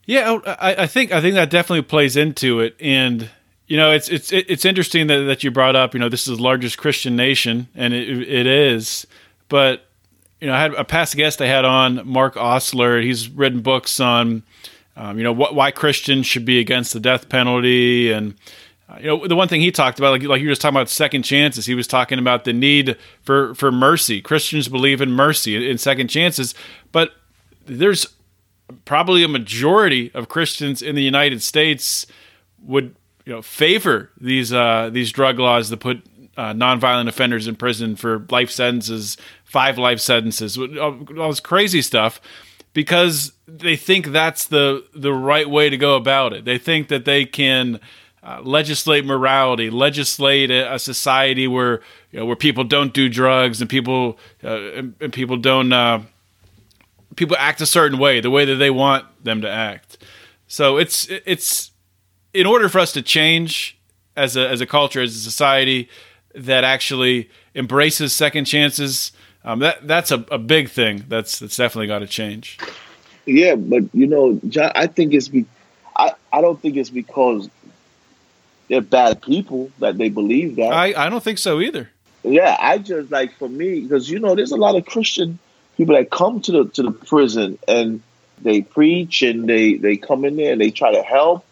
[0.05, 3.31] Yeah, I, I think I think that definitely plays into it, and
[3.67, 5.93] you know, it's it's it's interesting that, that you brought up.
[5.93, 9.07] You know, this is the largest Christian nation, and it, it is.
[9.49, 9.85] But
[10.39, 13.99] you know, I had a past guest I had on, Mark Osler He's written books
[13.99, 14.43] on,
[14.95, 18.35] um, you know, what, why Christians should be against the death penalty, and
[18.87, 20.75] uh, you know, the one thing he talked about, like like you were just talking
[20.75, 21.65] about second chances.
[21.65, 24.21] He was talking about the need for for mercy.
[24.21, 26.53] Christians believe in mercy in second chances,
[26.91, 27.13] but
[27.65, 28.05] there's
[28.85, 32.05] probably a majority of Christians in the United States
[32.61, 32.95] would
[33.25, 36.05] you know favor these uh, these drug laws that put
[36.37, 41.81] uh, nonviolent offenders in prison for life sentences, five life sentences, all, all this crazy
[41.81, 42.19] stuff.
[42.73, 46.45] because they think that's the the right way to go about it.
[46.45, 47.79] They think that they can
[48.21, 53.61] uh, legislate morality, legislate a, a, society where you know where people don't do drugs
[53.61, 56.01] and people uh, and, and, people don't uh,
[57.15, 59.97] people act a certain way, the way that they want them to act.
[60.47, 61.71] So it's it's
[62.35, 63.77] in order for us to change
[64.15, 65.89] as a as a culture, as a society
[66.33, 69.11] that actually embraces second chances.
[69.43, 71.05] Um, that that's a, a big thing.
[71.07, 72.57] That's that's definitely got to change.
[73.25, 75.45] Yeah, but you know, John, I think it's be,
[75.95, 77.49] I I don't think it's because
[78.69, 80.73] they're bad people that they believe that.
[80.73, 81.89] I, I don't think so either.
[82.23, 85.39] Yeah, I just like for me because you know there's a lot of Christian
[85.77, 88.01] people that come to the to the prison and
[88.41, 91.45] they preach and they they come in there and they try to help.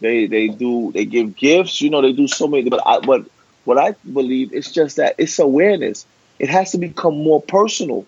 [0.00, 1.80] They they do they give gifts.
[1.80, 2.68] You know they do so many.
[2.68, 3.26] But I, but
[3.64, 6.06] what I believe it's just that it's awareness.
[6.38, 8.06] It has to become more personal.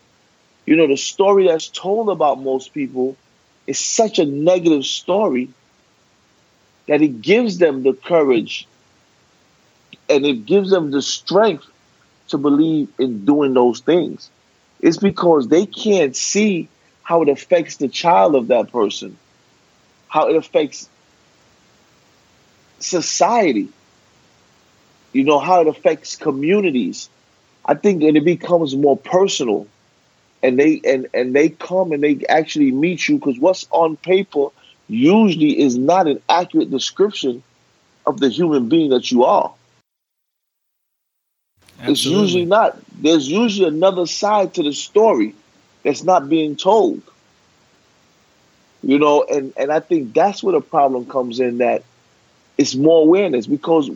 [0.66, 3.16] You know the story that's told about most people
[3.66, 5.50] is such a negative story
[6.86, 8.66] that it gives them the courage
[10.08, 11.66] and it gives them the strength
[12.28, 14.30] to believe in doing those things.
[14.80, 16.68] It's because they can't see
[17.02, 19.16] how it affects the child of that person,
[20.08, 20.88] how it affects
[22.80, 23.68] society,
[25.12, 27.08] you know, how it affects communities.
[27.64, 29.66] I think that it becomes more personal
[30.42, 34.46] and they and and they come and they actually meet you because what's on paper
[34.88, 37.42] usually is not an accurate description
[38.06, 39.52] of the human being that you are.
[41.78, 41.92] Absolutely.
[41.92, 42.78] It's usually not.
[43.00, 45.34] There's usually another side to the story
[45.82, 47.02] that's not being told.
[48.82, 51.84] You know, and, and I think that's where the problem comes in that
[52.60, 53.90] it's more awareness because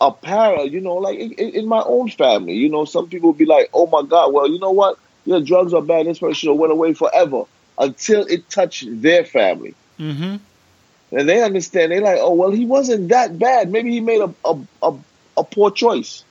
[0.00, 3.44] a parent, you know, like in, in, my own family, you know, some people be
[3.44, 4.98] like, oh my God, well, you know what?
[5.24, 6.06] Yeah, drugs are bad.
[6.06, 7.44] This person should have went away forever
[7.78, 9.76] until it touched their family.
[10.00, 10.36] Mm-hmm.
[11.16, 11.92] And they understand.
[11.92, 13.70] They're like, oh, well, he wasn't that bad.
[13.70, 14.96] Maybe he made a, a, a,
[15.36, 16.24] a poor choice.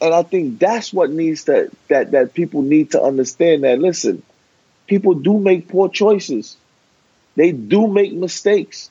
[0.00, 4.22] And I think that's what needs to that that people need to understand that listen,
[4.86, 6.56] people do make poor choices.
[7.36, 8.90] They do make mistakes.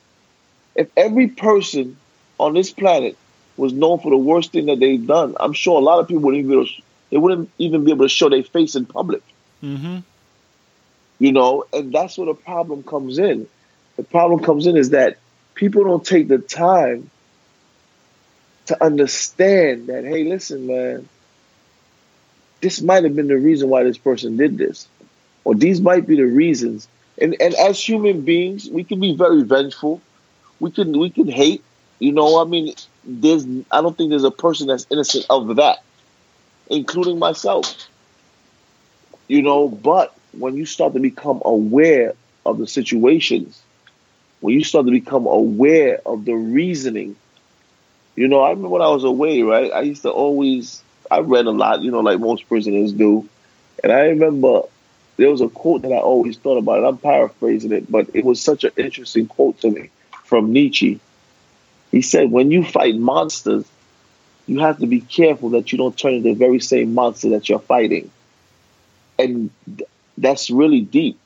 [0.74, 1.96] If every person
[2.38, 3.16] on this planet
[3.56, 6.22] was known for the worst thing that they've done, I'm sure a lot of people
[6.22, 6.66] wouldn't even
[7.10, 9.22] they wouldn't even be able to show their face in public.
[9.62, 9.98] Mm-hmm.
[11.18, 13.46] You know, and that's where the problem comes in.
[13.96, 15.18] The problem comes in is that
[15.54, 17.10] people don't take the time
[18.66, 21.08] to understand that, hey, listen, man,
[22.62, 24.88] this might have been the reason why this person did this.
[25.44, 26.88] Or these might be the reasons.
[27.20, 30.00] And and as human beings, we can be very vengeful.
[30.62, 31.64] We can we can hate.
[31.98, 32.72] You know, I mean,
[33.04, 35.82] there's I don't think there's a person that's innocent of that,
[36.70, 37.88] including myself.
[39.26, 42.14] You know, but when you start to become aware
[42.46, 43.60] of the situations,
[44.38, 47.16] when you start to become aware of the reasoning,
[48.14, 49.72] you know, I remember when I was away, right?
[49.72, 53.28] I used to always, I read a lot, you know, like most prisoners do.
[53.82, 54.62] And I remember
[55.16, 58.24] there was a quote that I always thought about, and I'm paraphrasing it, but it
[58.24, 59.90] was such an interesting quote to me
[60.32, 60.98] from Nietzsche.
[61.90, 63.66] He said, When you fight monsters,
[64.46, 67.50] you have to be careful that you don't turn into the very same monster that
[67.50, 68.10] you're fighting.
[69.18, 69.50] And
[70.16, 71.18] that's really deep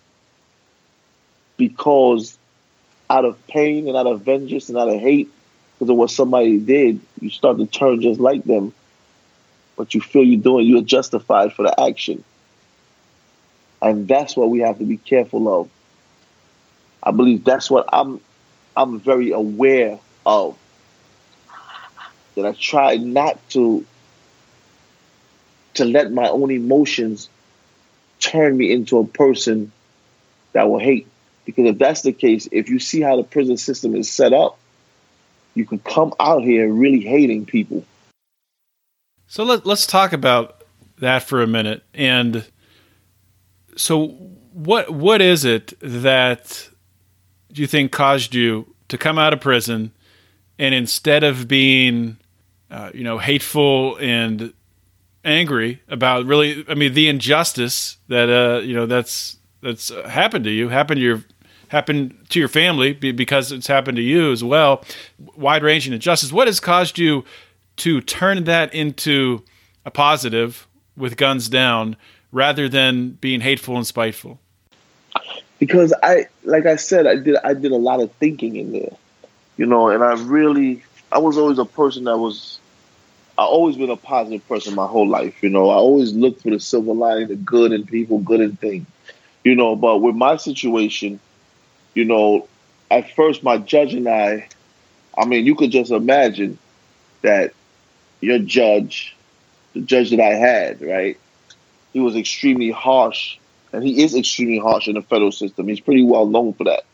[1.56, 2.36] because
[3.08, 5.30] out of pain and out of vengeance and out of hate
[5.74, 8.74] because of what somebody did, you start to turn just like them.
[9.76, 12.24] But you feel you're doing, you're justified for the action.
[13.80, 15.70] And that's what we have to be careful of.
[17.04, 18.20] I believe that's what I'm
[18.76, 20.56] I'm very aware of.
[22.34, 23.86] That I try not to
[25.74, 27.28] to let my own emotions
[28.18, 29.72] turn me into a person
[30.52, 31.06] that will hate.
[31.44, 34.58] Because if that's the case, if you see how the prison system is set up,
[35.54, 37.84] you can come out here really hating people.
[39.26, 40.62] So let, let's talk about
[40.98, 41.82] that for a minute.
[41.94, 42.46] And
[43.76, 44.08] so,
[44.52, 46.70] what what is it that
[47.52, 49.92] you think caused you to come out of prison
[50.58, 52.16] and instead of being,
[52.70, 54.52] uh, you know, hateful and
[55.24, 60.52] angry about really i mean the injustice that uh you know that's that's happened to
[60.52, 61.24] you happened to your
[61.68, 64.84] happened to your family because it's happened to you as well
[65.36, 66.32] wide ranging injustice.
[66.32, 67.24] What has caused you
[67.78, 69.42] to turn that into
[69.84, 70.66] a positive
[70.96, 71.96] with guns down
[72.32, 74.40] rather than being hateful and spiteful
[75.58, 78.96] because i like i said i did i did a lot of thinking in there
[79.56, 80.82] you know and i really
[81.12, 82.60] i was always a person that was
[83.38, 85.42] I've always been a positive person my whole life.
[85.42, 88.56] You know, I always looked for the silver lining, the good in people, good in
[88.56, 88.86] things.
[89.44, 91.20] You know, but with my situation,
[91.94, 92.48] you know,
[92.90, 94.48] at first my judge and I,
[95.16, 96.58] I mean, you could just imagine
[97.22, 97.54] that
[98.20, 99.16] your judge,
[99.74, 101.18] the judge that I had, right?
[101.92, 103.38] He was extremely harsh,
[103.72, 105.68] and he is extremely harsh in the federal system.
[105.68, 106.84] He's pretty well known for that,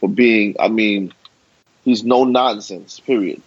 [0.00, 1.12] for being, I mean,
[1.84, 3.40] he's no nonsense, period.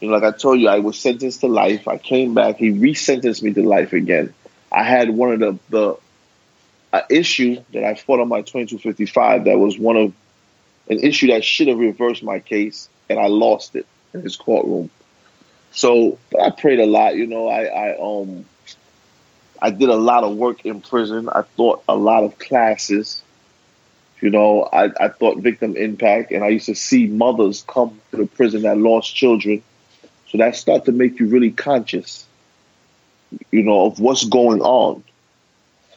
[0.00, 1.88] You know, like I told you, I was sentenced to life.
[1.88, 2.56] I came back.
[2.56, 4.34] He resentenced me to life again.
[4.70, 5.96] I had one of the the
[6.92, 10.12] uh, issue that I fought on my 2255 that was one of
[10.88, 14.90] an issue that should have reversed my case, and I lost it in his courtroom.
[15.72, 17.16] So I prayed a lot.
[17.16, 18.44] You know, I, I um
[19.64, 21.26] I did a lot of work in prison.
[21.30, 23.22] I taught a lot of classes.
[24.20, 28.18] You know, I, I thought victim impact, and I used to see mothers come to
[28.18, 29.62] the prison that lost children
[30.28, 32.26] so that started to make you really conscious,
[33.50, 35.02] you know, of what's going on.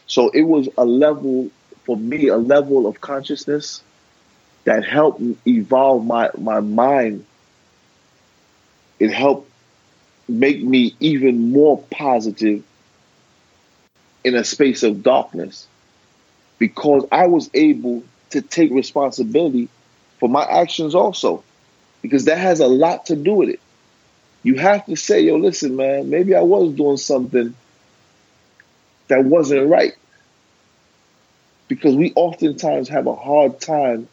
[0.06, 1.52] So it was a level
[1.84, 3.84] for me, a level of consciousness
[4.64, 7.26] that helped evolve my, my mind.
[8.98, 9.52] It helped
[10.30, 12.64] make me even more positive
[14.28, 15.68] in a space of darkness
[16.60, 19.70] because I was able to take responsibility
[20.20, 21.44] for my actions also
[22.02, 23.60] because that has a lot to do with it
[24.48, 27.54] you have to say, yo, listen, man, maybe I was doing something
[29.10, 29.94] that wasn't right.
[31.68, 34.08] Because we oftentimes have a hard time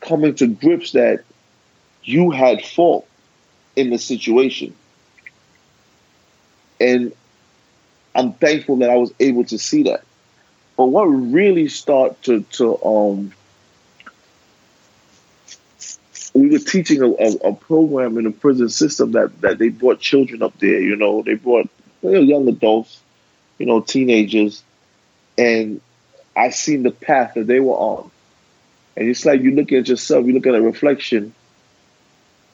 [0.00, 1.24] coming to grips that
[2.02, 3.06] you had fault
[3.76, 4.74] in the situation.
[6.80, 7.12] And
[8.14, 10.02] I'm thankful that I was able to see that.
[10.76, 13.32] But what really started to, to um,
[16.34, 20.00] we were teaching a, a, a, program in the prison system that, that they brought
[20.00, 21.68] children up there, you know, they brought
[22.02, 23.00] young adults,
[23.58, 24.62] you know, teenagers,
[25.36, 25.80] and
[26.36, 28.10] I seen the path that they were on.
[28.96, 31.34] And it's like you looking at yourself, you look at a reflection,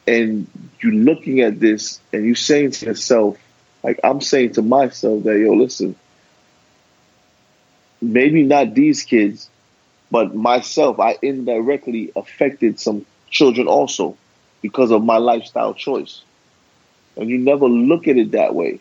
[0.07, 0.47] and
[0.81, 3.39] you're looking at this and you're saying to yourself,
[3.85, 5.95] like I'm saying to myself that, yo, listen,
[8.01, 9.51] maybe not these kids,
[10.11, 14.17] but myself, I indirectly affected some children also
[14.63, 16.23] because of my lifestyle choice.
[17.17, 18.81] And you never look at it that way.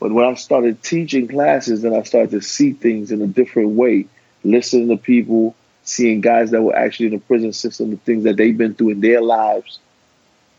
[0.00, 3.70] But when I started teaching classes, then I started to see things in a different
[3.72, 4.06] way,
[4.42, 8.38] listening to people, seeing guys that were actually in the prison system, the things that
[8.38, 9.78] they've been through in their lives.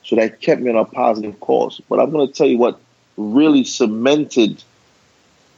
[0.03, 1.81] So that kept me on a positive course.
[1.89, 2.79] But I'm going to tell you what
[3.17, 4.63] really cemented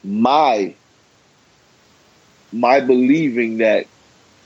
[0.04, 0.74] my
[2.52, 3.88] my believing that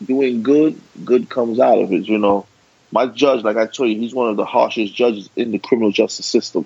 [0.05, 2.07] doing good, good comes out of it.
[2.07, 2.45] You know,
[2.91, 5.91] my judge, like I told you, he's one of the harshest judges in the criminal
[5.91, 6.65] justice system.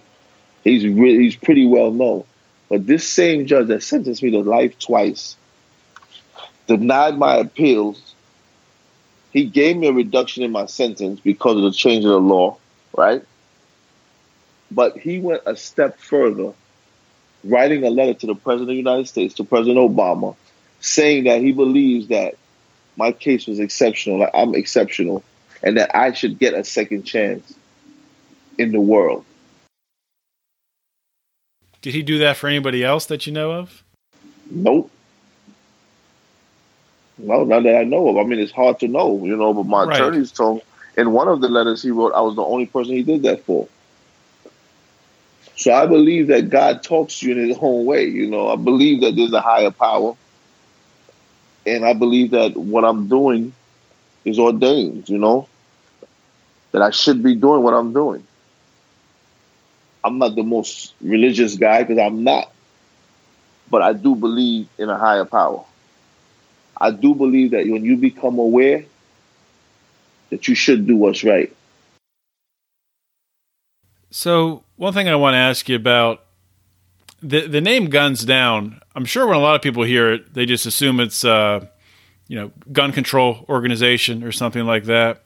[0.63, 2.23] He's he's pretty well known.
[2.69, 5.35] But this same judge that sentenced me to life twice
[6.67, 8.13] denied my appeals.
[9.33, 12.57] He gave me a reduction in my sentence because of the change of the law,
[12.95, 13.23] right?
[14.71, 16.53] But he went a step further,
[17.43, 20.35] writing a letter to the President of the United States, to President Obama,
[20.79, 22.35] saying that he believes that
[22.95, 24.19] my case was exceptional.
[24.19, 25.23] Like I'm exceptional,
[25.61, 27.53] and that I should get a second chance
[28.57, 29.25] in the world.
[31.81, 33.83] Did he do that for anybody else that you know of?
[34.49, 34.91] Nope.
[37.17, 38.17] No, not that I know of.
[38.17, 39.95] I mean, it's hard to know, you know, but my right.
[39.95, 40.61] attorneys told
[40.97, 43.43] in one of the letters he wrote, I was the only person he did that
[43.45, 43.67] for.
[45.55, 48.49] So I believe that God talks to you in his own way, you know.
[48.49, 50.15] I believe that there's a higher power
[51.65, 53.53] and I believe that what I'm doing
[54.25, 55.47] is ordained, you know,
[56.71, 58.25] that I should be doing what I'm doing.
[60.03, 62.51] I'm not the most religious guy because I'm not,
[63.69, 65.63] but I do believe in a higher power.
[66.75, 68.85] I do believe that when you become aware,
[70.31, 71.55] that you should do what's right.
[74.11, 76.25] So, one thing I want to ask you about
[77.23, 78.81] the the name Guns Down.
[78.93, 81.65] I'm sure when a lot of people hear it, they just assume it's uh,
[82.27, 85.23] you know gun control organization or something like that.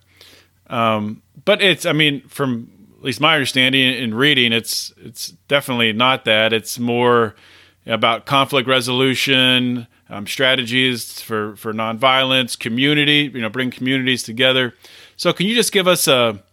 [0.67, 2.69] Um, but it's I mean from
[2.99, 6.53] at least my understanding in reading, it's it's definitely not that.
[6.53, 7.35] It's more
[7.87, 13.31] about conflict resolution, um, strategies for for nonviolence, community.
[13.33, 14.75] You know, bring communities together.
[15.17, 16.43] So, can you just give us a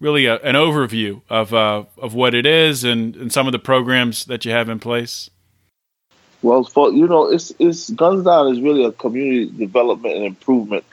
[0.00, 3.58] really a, an overview of uh, of what it is and, and some of the
[3.58, 5.30] programs that you have in place?
[6.42, 10.84] Well, for you know, it's it's Guns Down is really a community development and improvement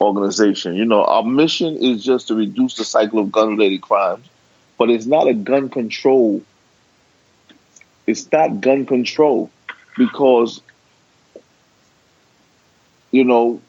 [0.00, 0.74] organization.
[0.74, 4.28] You know, our mission is just to reduce the cycle of gun related crimes
[4.78, 6.42] but it's not a gun control.
[8.06, 9.50] It's not gun control
[9.96, 10.60] because
[13.10, 13.60] you know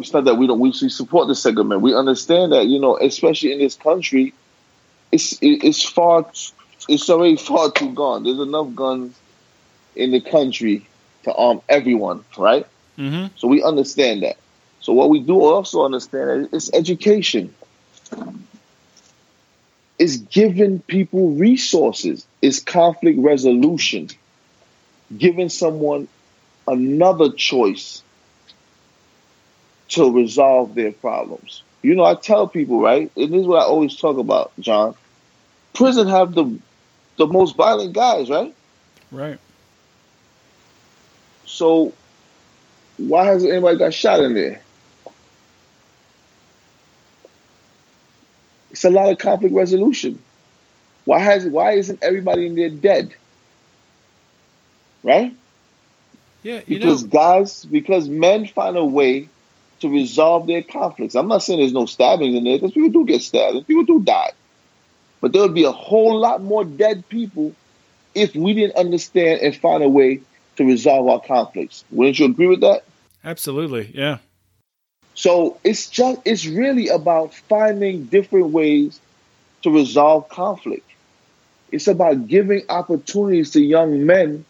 [0.00, 1.80] it's not that we don't we support the segment.
[1.80, 4.32] We understand that you know, especially in this country,
[5.12, 6.26] it's it's far
[6.88, 8.24] it's already far too gone.
[8.24, 9.18] There's enough guns
[9.94, 10.86] in the country
[11.24, 12.66] to arm everyone, right?
[12.98, 13.34] Mm-hmm.
[13.36, 14.36] So we understand that.
[14.80, 17.54] So what we do also understand is education.
[19.98, 22.26] It's giving people resources.
[22.40, 24.08] It's conflict resolution.
[25.16, 26.08] Giving someone
[26.66, 28.02] another choice
[29.90, 31.62] to resolve their problems.
[31.82, 33.10] You know, I tell people, right?
[33.16, 34.94] And this is what I always talk about, John.
[35.74, 36.58] Prison have the
[37.16, 38.54] the most violent guys, right?
[39.10, 39.38] Right.
[41.44, 41.92] So
[42.96, 44.60] why hasn't anybody got shot in there?
[48.70, 50.20] It's a lot of conflict resolution.
[51.04, 53.14] Why has why isn't everybody in there dead?
[55.02, 55.34] Right?
[56.42, 59.28] Yeah, you because know, guys, because men find a way
[59.80, 61.14] to resolve their conflicts.
[61.14, 63.84] I'm not saying there's no stabbings in there because people do get stabbed and people
[63.84, 64.32] do die.
[65.20, 67.54] But there would be a whole lot more dead people
[68.14, 70.20] if we didn't understand and find a way
[70.56, 71.84] to resolve our conflicts.
[71.90, 72.84] Wouldn't you agree with that?
[73.24, 73.90] absolutely.
[73.94, 74.18] Yeah.
[75.14, 79.00] So it's just it's really about finding different ways
[79.62, 80.88] to resolve conflict.
[81.70, 84.44] It's about giving opportunities to young men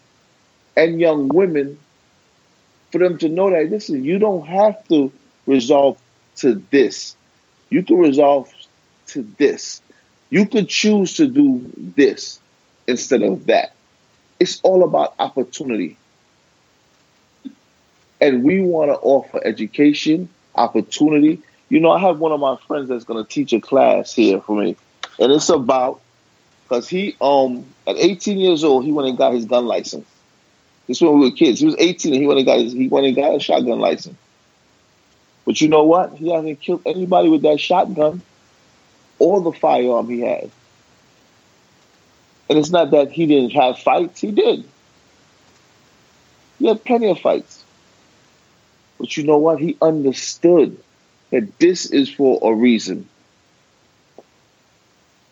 [0.75, 1.77] and young women
[2.91, 5.11] for them to know that listen, you don't have to
[5.45, 5.99] resolve
[6.37, 7.15] to this.
[7.69, 8.51] You can resolve
[9.07, 9.81] to this.
[10.29, 12.39] You could choose to do this
[12.87, 13.73] instead of that.
[14.39, 15.97] It's all about opportunity.
[18.19, 21.41] And we want to offer education, opportunity.
[21.69, 24.39] You know, I have one of my friends that's going to teach a class here
[24.41, 24.75] for me.
[25.19, 26.01] And it's about,
[26.63, 30.07] because he, um, at 18 years old, he went and got his gun license.
[30.87, 31.59] This when we were kids.
[31.59, 33.79] He was 18 and he went and got his, he went and got a shotgun
[33.79, 34.17] license.
[35.51, 36.13] But you know what?
[36.13, 38.21] He hasn't killed anybody with that shotgun
[39.19, 40.49] or the firearm he had.
[42.49, 44.63] And it's not that he didn't have fights, he did.
[46.57, 47.65] He had plenty of fights.
[48.97, 49.59] But you know what?
[49.59, 50.81] He understood
[51.31, 53.09] that this is for a reason.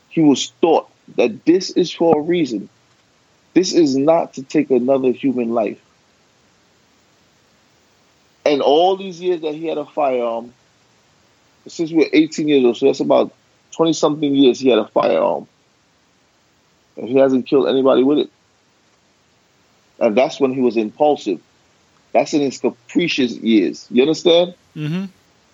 [0.10, 2.68] He was taught that this is for a reason.
[3.54, 5.80] This is not to take another human life.
[8.50, 10.54] And all these years that he had a firearm,
[11.68, 13.32] since we were 18 years old, so that's about
[13.74, 15.48] 20 something years he had a firearm.
[16.98, 18.32] And he hasn't killed anybody with it.
[20.00, 21.40] And that's when he was impulsive.
[22.12, 23.86] That's in his capricious years.
[23.92, 24.56] You understand?
[24.76, 25.06] Mm-hmm.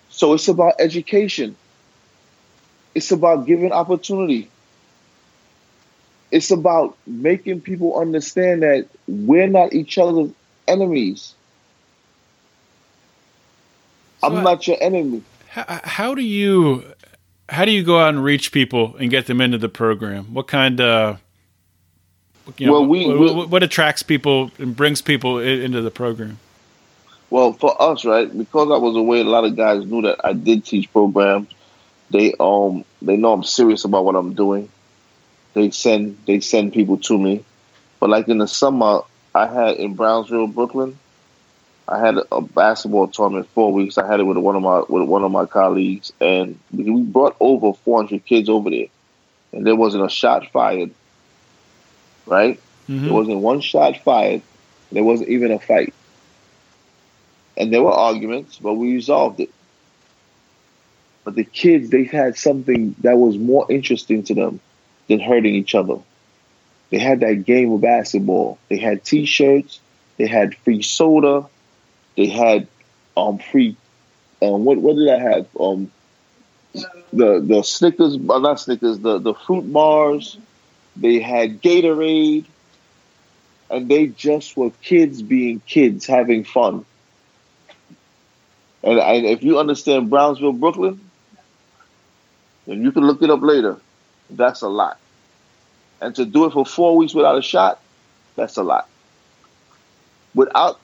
[0.08, 1.54] So it's about education.
[2.94, 4.48] It's about giving opportunity.
[6.30, 10.30] It's about making people understand that we're not each other's
[10.66, 11.34] enemies.
[14.20, 15.22] So I'm I- not your enemy.
[15.48, 16.84] How, how do you
[17.48, 20.34] how do you go out and reach people and get them into the program?
[20.34, 21.20] What kind of
[22.58, 26.38] you know, Well, we- what, what, what attracts people and brings people into the program?
[27.30, 30.32] Well, for us, right, because I was away, a lot of guys knew that I
[30.32, 31.48] did teach programs.
[32.10, 34.68] They um they know I'm serious about what I'm doing.
[35.54, 37.44] They send they send people to me.
[37.98, 39.00] But like in the summer,
[39.34, 40.98] I had in Brownsville, Brooklyn,
[41.88, 43.96] I had a basketball tournament four weeks.
[43.96, 47.36] I had it with one of my with one of my colleagues, and we brought
[47.38, 48.86] over 400 kids over there,
[49.52, 50.90] and there wasn't a shot fired.
[52.26, 52.58] Right?
[52.88, 53.04] Mhm.
[53.04, 54.42] There wasn't one shot fired.
[54.90, 55.94] There wasn't even a fight.
[57.56, 59.50] And there were arguments, but we resolved it.
[61.24, 64.60] But the kids, they had something that was more interesting to them
[65.08, 65.96] than hurting each other.
[66.90, 68.58] They had that game of basketball.
[68.68, 69.80] They had T-shirts.
[70.18, 71.46] They had free soda.
[72.16, 72.66] They had
[73.16, 73.76] um free.
[74.42, 75.46] Um, what what did I have?
[75.58, 75.90] Um,
[77.12, 78.98] the the Snickers, uh, not Snickers.
[78.98, 80.38] The the fruit bars.
[80.96, 82.46] They had Gatorade,
[83.70, 86.84] and they just were kids being kids, having fun.
[88.82, 91.00] And, and if you understand Brownsville, Brooklyn,
[92.66, 93.76] and you can look it up later,
[94.30, 94.98] that's a lot.
[96.00, 97.80] And to do it for four weeks without a shot,
[98.36, 98.88] that's a lot.
[100.34, 100.78] Without,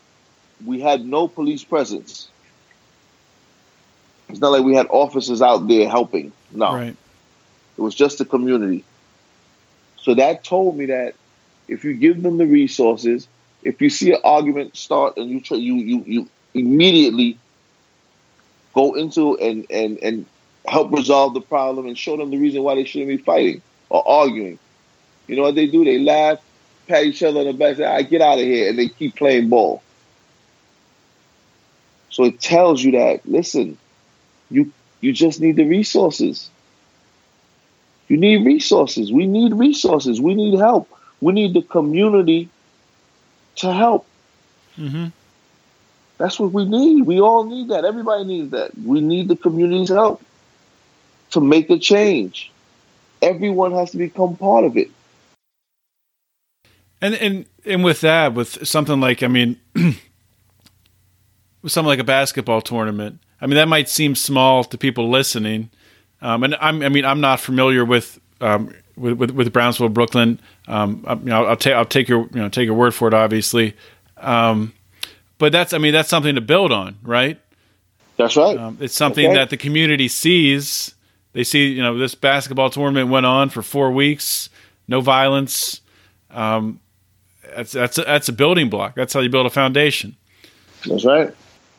[0.66, 2.28] we had no police presence.
[4.28, 6.32] It's not like we had officers out there helping.
[6.50, 6.96] No, Right.
[7.76, 8.84] it was just the community.
[9.98, 11.14] So that told me that
[11.68, 13.28] if you give them the resources,
[13.62, 17.38] if you see an argument start and you try, you you you immediately
[18.74, 20.26] go into and and and
[20.66, 23.62] help resolve the problem and show them the reason why they shouldn't be fighting.
[23.90, 24.58] or arguing.
[25.28, 25.84] You know what they do?
[25.84, 26.38] They laugh,
[26.88, 28.88] pat each other on the back, say, "I right, get out of here," and they
[28.88, 29.82] keep playing ball.
[32.12, 33.76] So it tells you that listen,
[34.50, 36.50] you you just need the resources.
[38.08, 39.10] You need resources.
[39.10, 40.20] We need resources.
[40.20, 40.88] We need help.
[41.20, 42.50] We need the community
[43.56, 44.06] to help.
[44.78, 45.06] Mm-hmm.
[46.18, 47.06] That's what we need.
[47.06, 47.84] We all need that.
[47.84, 48.76] Everybody needs that.
[48.78, 50.22] We need the community's help
[51.30, 52.52] to make a change.
[53.22, 54.90] Everyone has to become part of it.
[57.00, 59.58] And and and with that, with something like I mean,
[61.66, 65.70] something like a basketball tournament, I mean that might seem small to people listening,
[66.20, 70.40] um, and I'm, I mean I'm not familiar with um, with, with, with Brownsville, Brooklyn.
[70.68, 73.08] Um, I, you know, I'll take I'll take your you know take your word for
[73.08, 73.74] it, obviously.
[74.18, 74.74] Um,
[75.38, 77.40] but that's I mean that's something to build on, right?
[78.16, 78.56] That's right.
[78.56, 79.34] Um, it's something okay.
[79.34, 80.94] that the community sees.
[81.32, 84.50] They see you know this basketball tournament went on for four weeks,
[84.86, 85.80] no violence.
[86.30, 86.80] Um,
[87.54, 88.94] that's that's a, that's a building block.
[88.94, 90.16] That's how you build a foundation.
[90.86, 91.34] That's right.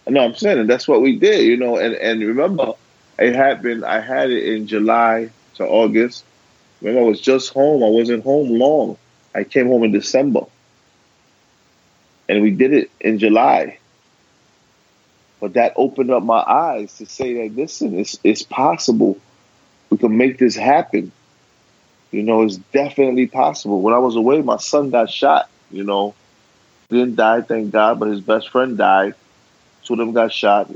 [0.08, 1.78] No, I'm saying, and that's what we did, you know.
[1.78, 2.74] And and remember,
[3.20, 3.86] it happened.
[3.86, 6.26] I had it in July to August.
[6.82, 7.84] Remember, I was just home.
[7.84, 8.98] I wasn't home long.
[9.34, 10.42] I came home in December
[12.30, 13.78] and we did it in July.
[15.40, 19.18] But that opened up my eyes to say that listen, it's it's possible.
[19.90, 21.12] We can make this happen.
[22.12, 23.82] You know, it's definitely possible.
[23.82, 25.50] When I was away, my son got shot.
[25.70, 26.16] You know,
[26.90, 29.16] didn't die, thank God, but his best friend died.
[29.84, 30.72] Two of them got shot,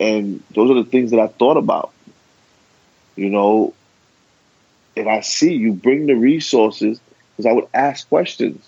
[0.00, 1.92] and those are the things that I thought about.
[3.16, 3.74] You know,
[4.96, 8.64] and I see you bring the resources because I would ask questions.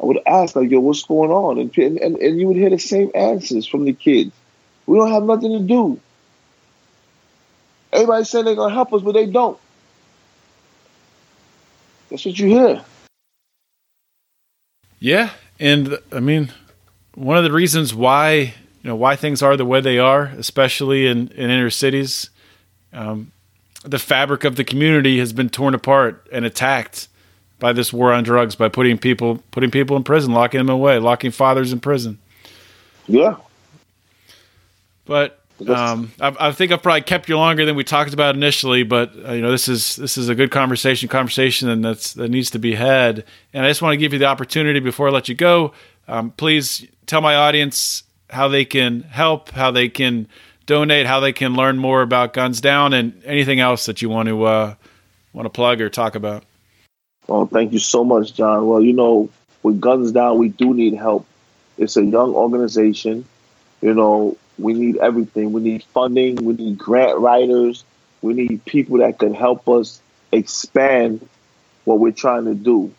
[0.00, 2.78] I would ask like, "Yo, what's going on?" And, and and you would hear the
[2.78, 4.32] same answers from the kids.
[4.86, 6.00] We don't have nothing to do.
[7.92, 9.58] Everybody saying they're gonna help us, but they don't.
[12.08, 12.84] That's what you hear.
[14.98, 16.50] Yeah, and I mean,
[17.14, 21.06] one of the reasons why you know why things are the way they are, especially
[21.06, 22.30] in in inner cities,
[22.92, 23.32] um,
[23.84, 27.08] the fabric of the community has been torn apart and attacked
[27.58, 30.98] by this war on drugs by putting people putting people in prison, locking them away,
[30.98, 32.18] locking fathers in prison.
[33.06, 33.36] Yeah.
[35.04, 38.82] But um, I, I, think I've probably kept you longer than we talked about initially.
[38.82, 42.30] But uh, you know, this is this is a good conversation, conversation, and that's that
[42.30, 43.24] needs to be had.
[43.52, 45.72] And I just want to give you the opportunity before I let you go.
[46.08, 50.28] Um, please tell my audience how they can help, how they can
[50.66, 54.28] donate, how they can learn more about Guns Down, and anything else that you want
[54.28, 54.74] to uh,
[55.32, 56.44] want to plug or talk about.
[57.26, 58.66] Well, thank you so much, John.
[58.66, 59.28] Well, you know,
[59.64, 61.26] with Guns Down, we do need help.
[61.76, 63.24] It's a young organization.
[63.82, 65.52] You know, we need everything.
[65.52, 66.36] We need funding.
[66.36, 67.84] We need grant writers.
[68.22, 70.00] We need people that can help us
[70.30, 71.28] expand
[71.84, 72.92] what we're trying to do.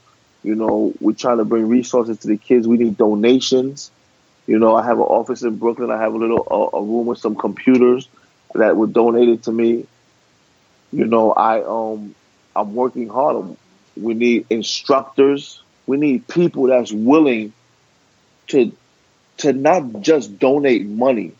[0.43, 2.67] You know, we're trying to bring resources to the kids.
[2.67, 3.91] We need donations.
[4.51, 5.91] You know, I have an office in Brooklyn.
[5.91, 8.09] I have a little a room with some computers
[8.53, 9.87] that were donated to me.
[10.91, 12.13] You know, I um
[12.53, 13.55] I'm working hard.
[13.95, 15.63] We need instructors.
[15.87, 17.53] We need people that's willing
[18.47, 18.75] to
[19.37, 21.31] to not just donate money,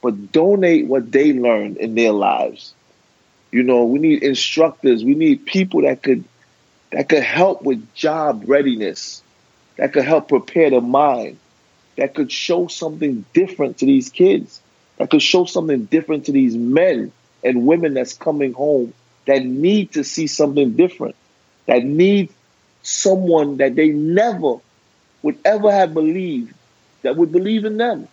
[0.00, 2.72] but donate what they learned in their lives.
[3.52, 5.04] You know, we need instructors.
[5.04, 6.24] We need people that could
[6.92, 9.22] that could help with job readiness,
[9.76, 11.36] that could help prepare the mind,
[11.98, 14.62] that could show something different to these kids,
[14.96, 17.12] that could show something different to these men
[17.44, 18.94] and women that's coming home
[19.26, 21.14] that need to see something different
[21.66, 22.30] that need
[22.82, 24.56] someone that they never
[25.22, 26.52] would ever have believed
[27.02, 28.08] that would believe in them,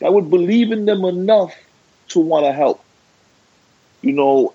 [0.00, 1.54] that would believe in them enough
[2.08, 2.82] to want to help.
[4.00, 4.54] You know,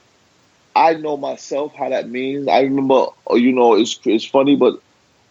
[0.75, 2.47] I know myself how that means.
[2.47, 4.81] I remember, you know, it's it's funny, but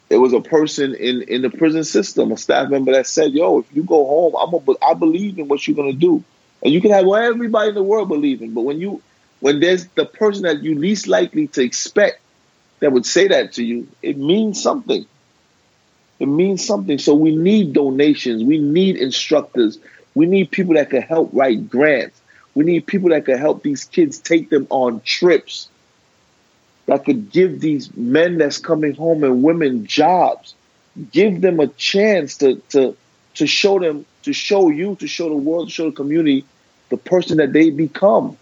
[0.09, 3.59] it was a person in in the prison system, a staff member that said, "Yo,
[3.59, 6.23] if you go home, I'm a, I believe in what you're gonna do."
[6.63, 9.03] And you can have everybody in the world believing, but when you
[9.41, 12.21] when there's the person that you least likely to expect
[12.81, 15.07] that would say that to you, it means something.
[16.19, 16.99] It means something.
[16.99, 18.43] So we need donations.
[18.43, 19.79] We need instructors.
[20.15, 22.21] We need people that can help write grants.
[22.55, 25.69] We need people that can help these kids take them on trips.
[26.87, 30.55] That could give these men that's coming home and women jobs.
[31.13, 32.97] Give them a chance to to
[33.35, 36.45] to show them, to show you, to show the world, to show the community
[36.89, 38.37] the person that they become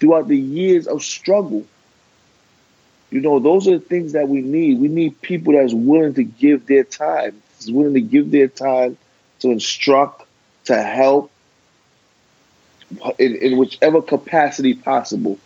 [0.00, 1.64] throughout the years of struggle.
[3.10, 4.80] You know, those are the things that we need.
[4.80, 8.96] We need people that's willing to give their time, is willing to give their time
[9.40, 10.26] to instruct,
[10.64, 11.30] to help
[13.18, 15.38] in, in whichever capacity possible.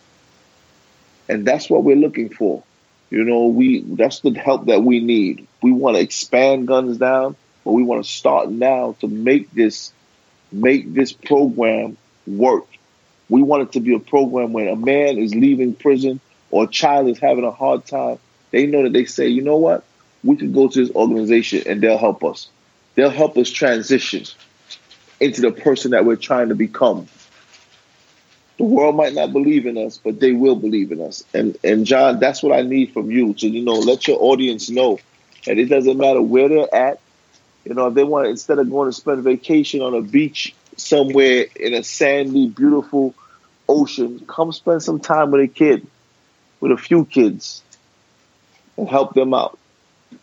[1.29, 2.63] And that's what we're looking for.
[3.11, 5.47] You know, we that's the help that we need.
[5.63, 9.93] We want to expand guns down, but we want to start now to make this
[10.53, 12.67] make this program work.
[13.29, 16.21] We want it to be a program when a man is leaving prison
[16.51, 18.19] or a child is having a hard time,
[18.51, 19.85] they know that they say, you know what?
[20.25, 22.49] We can go to this organization and they'll help us.
[22.95, 24.25] They'll help us transition
[25.21, 27.09] into the person that we're trying to become.
[28.59, 31.25] The world might not believe in us, but they will believe in us.
[31.33, 34.69] And and John, that's what I need from you to you know let your audience
[34.69, 34.99] know
[35.47, 37.01] that it doesn't matter where they're at.
[37.65, 41.47] You know, if they want instead of going to spend vacation on a beach somewhere
[41.57, 43.15] in a sandy, beautiful
[43.69, 45.87] ocean, come spend some time with a kid,
[46.61, 47.63] with a few kids,
[48.77, 49.59] and help them out.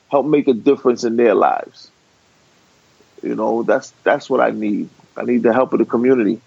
[0.09, 1.89] Help make a difference in their lives.
[3.23, 4.89] You know, that's that's what I need.
[5.15, 6.41] I need the help of the community.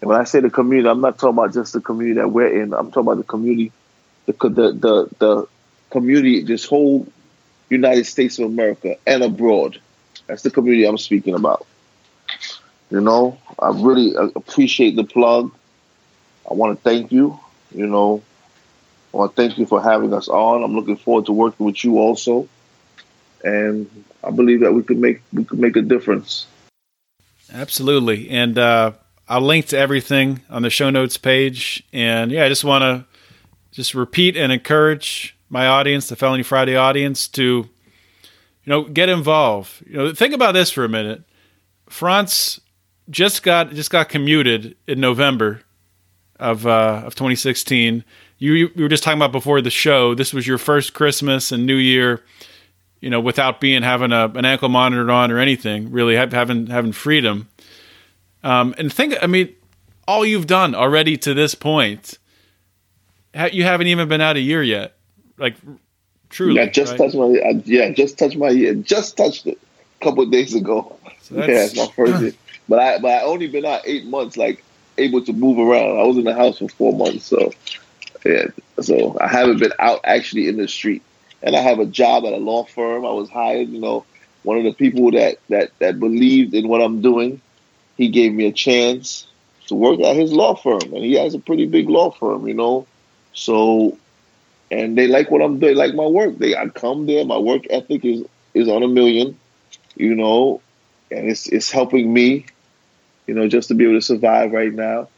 [0.00, 2.62] And when I say the community, I'm not talking about just the community that we're
[2.62, 2.72] in.
[2.72, 3.72] I'm talking about the community,
[4.26, 5.48] the the the, the
[5.90, 7.06] community, this whole
[7.68, 9.80] United States of America and abroad.
[10.26, 11.66] That's the community I'm speaking about.
[12.90, 15.52] You know, I really appreciate the plug.
[16.50, 17.38] I want to thank you.
[17.74, 18.22] You know,
[19.12, 20.62] I want to thank you for having us on.
[20.62, 22.48] I'm looking forward to working with you also,
[23.44, 26.46] and I believe that we could make we could make a difference.
[27.52, 28.92] Absolutely, and uh,
[29.28, 31.84] I'll link to everything on the show notes page.
[31.92, 33.04] And yeah, I just want to
[33.70, 37.68] just repeat and encourage my audience, the Felony Friday audience, to you
[38.66, 39.84] know get involved.
[39.86, 41.22] You know, think about this for a minute.
[41.88, 42.60] Frantz
[43.10, 45.62] just got just got commuted in November
[46.38, 48.04] of uh, of 2016.
[48.38, 50.14] You, you were just talking about before the show.
[50.14, 52.22] This was your first Christmas and New Year,
[53.00, 55.90] you know, without being having a, an ankle monitor on or anything.
[55.90, 57.48] Really having having freedom.
[58.42, 59.54] Um, and think, I mean,
[60.06, 62.18] all you've done already to this point,
[63.52, 64.96] you haven't even been out a year yet.
[65.36, 65.56] Like,
[66.30, 66.56] truly.
[66.56, 66.98] Yeah, just right?
[66.98, 67.24] touched my.
[67.24, 68.50] Uh, yeah, just touched my.
[68.50, 69.58] Yeah, just touched it
[70.00, 70.96] a couple of days ago.
[71.22, 72.32] So yeah, it's my first year.
[72.68, 74.64] But I, but I only been out eight months, like
[74.96, 75.98] able to move around.
[75.98, 77.52] I was in the house for four months, so
[78.24, 78.46] yeah.
[78.80, 81.02] So I haven't been out actually in the street.
[81.40, 83.06] And I have a job at a law firm.
[83.06, 84.04] I was hired, you know,
[84.42, 87.40] one of the people that that that believed in what I'm doing
[87.98, 89.26] he gave me a chance
[89.66, 92.54] to work at his law firm, and he has a pretty big law firm, you
[92.54, 92.86] know.
[93.34, 93.98] So,
[94.70, 96.38] and they like what I'm doing, like my work.
[96.38, 98.24] They I come there, my work ethic is
[98.54, 99.38] is on a million,
[99.96, 100.62] you know,
[101.10, 102.46] and it's it's helping me,
[103.26, 105.08] you know, just to be able to survive right now.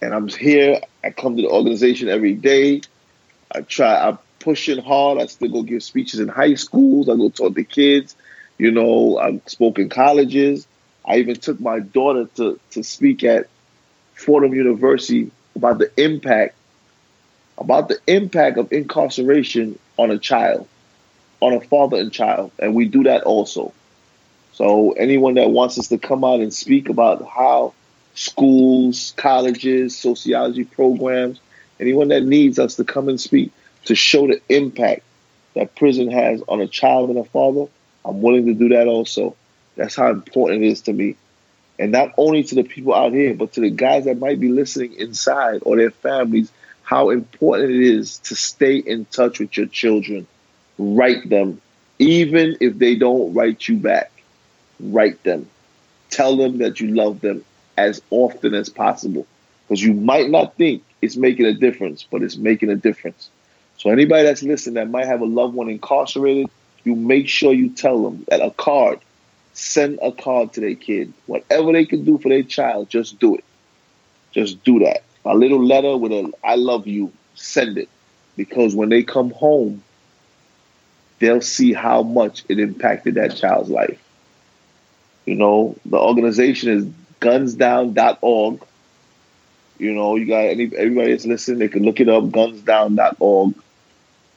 [0.00, 0.80] And I'm here.
[1.04, 2.80] I come to the organization every day.
[3.52, 4.08] I try.
[4.08, 5.18] I'm pushing hard.
[5.18, 7.08] I still go give speeches in high schools.
[7.08, 8.14] I go talk to kids.
[8.56, 10.66] You know, I've spoken colleges.
[11.06, 13.48] I even took my daughter to, to speak at
[14.14, 16.56] Fordham University about the impact
[17.58, 20.66] about the impact of incarceration on a child,
[21.40, 23.72] on a father and child, and we do that also.
[24.52, 27.74] So anyone that wants us to come out and speak about how
[28.14, 31.38] schools, colleges, sociology programs,
[31.78, 33.52] anyone that needs us to come and speak
[33.84, 35.02] to show the impact
[35.54, 37.66] that prison has on a child and a father,
[38.04, 39.36] I'm willing to do that also.
[39.80, 41.16] That's how important it is to me.
[41.78, 44.50] And not only to the people out here, but to the guys that might be
[44.50, 46.52] listening inside or their families,
[46.82, 50.26] how important it is to stay in touch with your children.
[50.76, 51.62] Write them.
[51.98, 54.12] Even if they don't write you back,
[54.80, 55.48] write them.
[56.10, 57.42] Tell them that you love them
[57.78, 59.26] as often as possible.
[59.66, 63.30] Because you might not think it's making a difference, but it's making a difference.
[63.78, 66.50] So anybody that's listening that might have a loved one incarcerated,
[66.84, 69.00] you make sure you tell them that a card
[69.52, 71.12] send a card to their kid.
[71.26, 73.44] Whatever they can do for their child, just do it.
[74.32, 75.02] Just do that.
[75.24, 77.88] A little letter with a I love you, send it.
[78.36, 79.82] Because when they come home,
[81.18, 84.00] they'll see how much it impacted that child's life.
[85.26, 86.86] You know, the organization is
[87.20, 88.62] gunsdown.org.
[89.78, 93.54] You know, you got any everybody that's listening, they can look it up, gunsdown.org.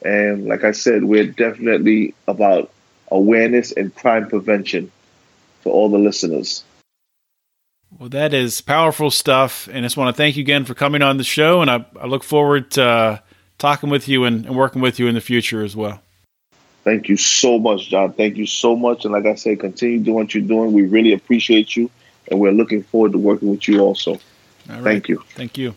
[0.03, 2.71] And like I said, we're definitely about
[3.09, 4.91] awareness and crime prevention
[5.63, 6.63] to all the listeners.
[7.99, 9.67] Well, that is powerful stuff.
[9.67, 11.61] And I just want to thank you again for coming on the show.
[11.61, 13.17] And I, I look forward to uh,
[13.57, 16.01] talking with you and, and working with you in the future as well.
[16.83, 18.13] Thank you so much, John.
[18.13, 19.05] Thank you so much.
[19.05, 20.73] And like I said, continue doing what you're doing.
[20.73, 21.89] We really appreciate you.
[22.29, 24.19] And we're looking forward to working with you also.
[24.65, 25.23] Thank you.
[25.35, 25.75] Thank you.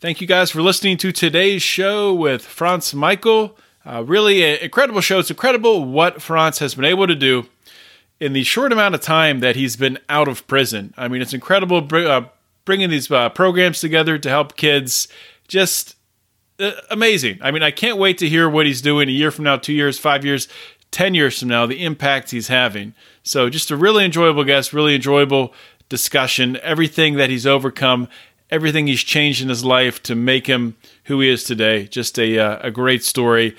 [0.00, 3.56] Thank you guys for listening to today's show with Frantz Michel.
[3.84, 5.18] Uh, really, an incredible show.
[5.18, 7.46] It's incredible what Frantz has been able to do
[8.20, 10.92] in the short amount of time that he's been out of prison.
[10.96, 12.26] I mean, it's incredible uh,
[12.64, 15.08] bringing these uh, programs together to help kids
[15.48, 15.96] just
[16.60, 17.38] uh, amazing.
[17.40, 19.72] I mean, I can't wait to hear what he's doing a year from now, two
[19.72, 20.46] years, five years,
[20.90, 22.94] 10 years from now, the impact he's having.
[23.22, 25.54] So, just a really enjoyable guest, really enjoyable
[25.88, 28.08] discussion, everything that he's overcome,
[28.50, 31.86] everything he's changed in his life to make him who he is today.
[31.86, 33.56] Just a, uh, a great story.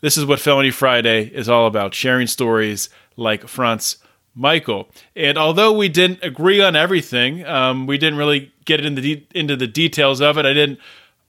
[0.00, 3.96] This is what Felony Friday is all about sharing stories like Frantz
[4.34, 4.88] Michel.
[5.14, 9.38] And although we didn't agree on everything, um, we didn't really get into the, de-
[9.38, 10.46] into the details of it.
[10.46, 10.78] I didn't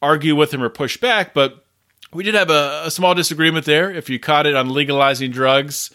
[0.02, 1.66] argue with him or push back, but
[2.14, 3.92] we did have a, a small disagreement there.
[3.92, 5.92] If you caught it on legalizing drugs,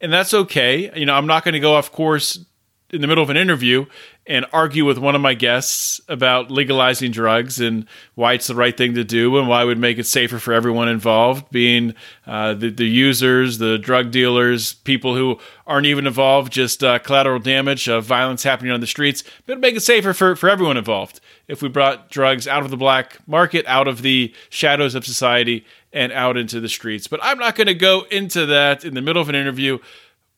[0.00, 0.90] and that's okay.
[0.98, 2.44] You know, I'm not going to go off course
[2.92, 3.86] in the middle of an interview
[4.26, 8.76] and argue with one of my guests about legalizing drugs and why it's the right
[8.76, 11.94] thing to do and why it would make it safer for everyone involved, being
[12.26, 17.38] uh, the, the users, the drug dealers, people who aren't even involved, just uh, collateral
[17.38, 21.18] damage, violence happening on the streets, but make it safer for, for everyone involved
[21.48, 25.64] if we brought drugs out of the black market, out of the shadows of society,
[25.94, 27.06] and out into the streets.
[27.06, 29.78] But I'm not going to go into that in the middle of an interview.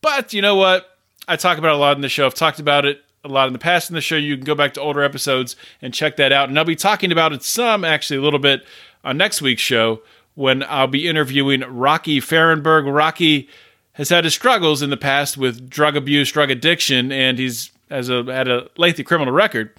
[0.00, 0.93] But you know what?
[1.26, 2.26] I talk about it a lot in the show.
[2.26, 4.16] I've talked about it a lot in the past in the show.
[4.16, 6.48] You can go back to older episodes and check that out.
[6.48, 8.64] And I'll be talking about it some, actually, a little bit
[9.02, 10.02] on next week's show
[10.34, 12.92] when I'll be interviewing Rocky Fahrenberg.
[12.92, 13.48] Rocky
[13.92, 18.08] has had his struggles in the past with drug abuse, drug addiction, and he's has
[18.08, 19.70] a had a lengthy criminal record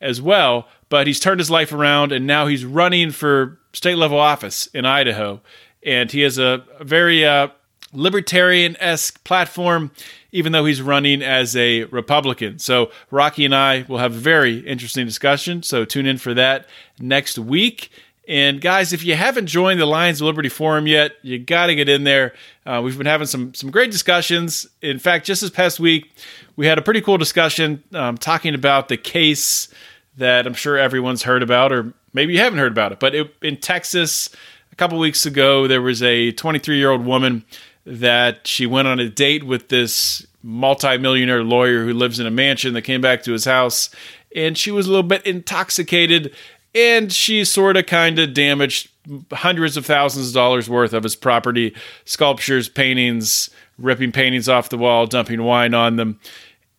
[0.00, 0.68] as well.
[0.88, 4.84] But he's turned his life around, and now he's running for state level office in
[4.86, 5.40] Idaho,
[5.82, 7.48] and he has a, a very uh,
[7.94, 9.90] libertarian esque platform,
[10.32, 12.58] even though he's running as a Republican.
[12.58, 15.62] So, Rocky and I will have a very interesting discussion.
[15.62, 16.66] So, tune in for that
[16.98, 17.90] next week.
[18.26, 21.74] And, guys, if you haven't joined the Lions of Liberty Forum yet, you got to
[21.74, 22.34] get in there.
[22.64, 24.66] Uh, we've been having some, some great discussions.
[24.80, 26.10] In fact, just this past week,
[26.56, 29.68] we had a pretty cool discussion um, talking about the case
[30.16, 33.00] that I'm sure everyone's heard about, or maybe you haven't heard about it.
[33.00, 34.30] But it, in Texas,
[34.72, 37.44] a couple weeks ago, there was a 23 year old woman
[37.86, 42.74] that she went on a date with this multimillionaire lawyer who lives in a mansion
[42.74, 43.90] that came back to his house
[44.34, 46.34] and she was a little bit intoxicated
[46.74, 48.90] and she sort of kind of damaged
[49.32, 51.74] hundreds of thousands of dollars worth of his property
[52.04, 56.20] sculptures paintings ripping paintings off the wall dumping wine on them.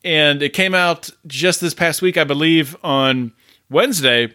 [0.03, 3.31] And it came out just this past week i believe on
[3.69, 4.33] wednesday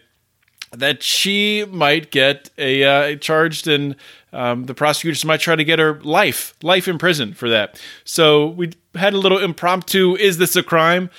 [0.71, 3.95] that she might get a uh, charged and
[4.33, 7.81] um, the prosecutors might try to get her life life in prison for that.
[8.05, 11.09] So we had a little impromptu is this a crime?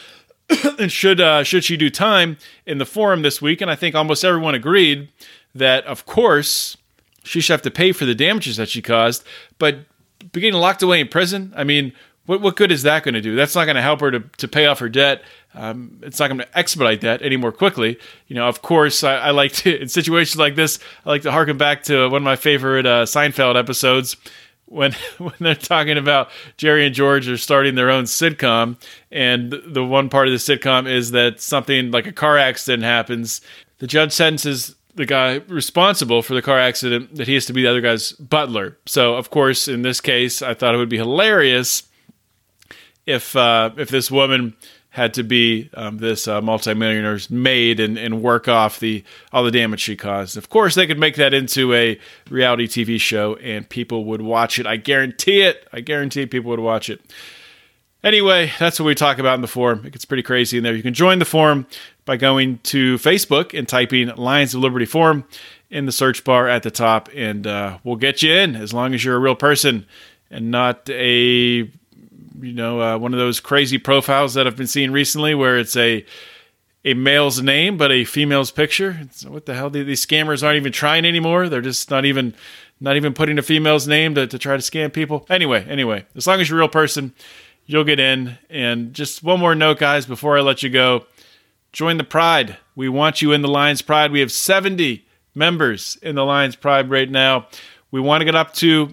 [0.78, 2.36] And should uh, should she do time
[2.66, 3.60] in the forum this week?
[3.60, 5.08] And i think almost everyone agreed
[5.54, 6.76] that of course
[7.24, 9.24] she should have to pay for the damages that she caused.
[9.58, 9.80] But
[10.32, 11.92] getting locked away in prison i mean
[12.26, 13.34] what, what good is that going to do?
[13.34, 15.22] That's not going to help her to, to pay off her debt.
[15.54, 17.98] Um, it's not going to expedite that any more quickly.
[18.28, 21.32] You know, of course, I, I, like to, in situations like this, I like to
[21.32, 24.16] harken back to one of my favorite uh, Seinfeld episodes
[24.66, 28.76] when when they're talking about Jerry and George are starting their own sitcom,
[29.10, 33.40] and the one part of the sitcom is that something like a car accident happens.
[33.78, 37.62] The judge sentences the guy responsible for the car accident that he has to be
[37.62, 38.76] the other guy's butler.
[38.84, 41.84] So, of course, in this case, I thought it would be hilarious
[43.12, 44.56] if uh, if this woman
[44.90, 49.02] had to be um, this uh, multimillionaire's maid and, and work off the
[49.32, 50.36] all the damage she caused.
[50.36, 51.98] Of course, they could make that into a
[52.28, 54.66] reality TV show, and people would watch it.
[54.66, 55.66] I guarantee it.
[55.72, 57.00] I guarantee people would watch it.
[58.04, 59.86] Anyway, that's what we talk about in the forum.
[59.86, 60.74] It gets pretty crazy in there.
[60.74, 61.66] You can join the forum
[62.04, 65.24] by going to Facebook and typing Lions of Liberty Forum
[65.70, 68.92] in the search bar at the top, and uh, we'll get you in as long
[68.92, 69.86] as you're a real person
[70.30, 71.70] and not a
[72.40, 75.76] you know, uh, one of those crazy profiles that I've been seeing recently where it's
[75.76, 76.04] a
[76.84, 78.98] a male's name but a female's picture.
[79.00, 79.70] It's, what the hell?
[79.70, 81.48] These scammers aren't even trying anymore.
[81.48, 82.34] They're just not even
[82.80, 85.24] not even putting a female's name to, to try to scam people.
[85.30, 87.14] Anyway, anyway, as long as you're a real person,
[87.66, 88.38] you'll get in.
[88.50, 91.06] And just one more note, guys, before I let you go.
[91.72, 92.58] Join the Pride.
[92.74, 94.12] We want you in the Lions Pride.
[94.12, 97.46] We have 70 members in the Lions Pride right now.
[97.90, 98.92] We want to get up to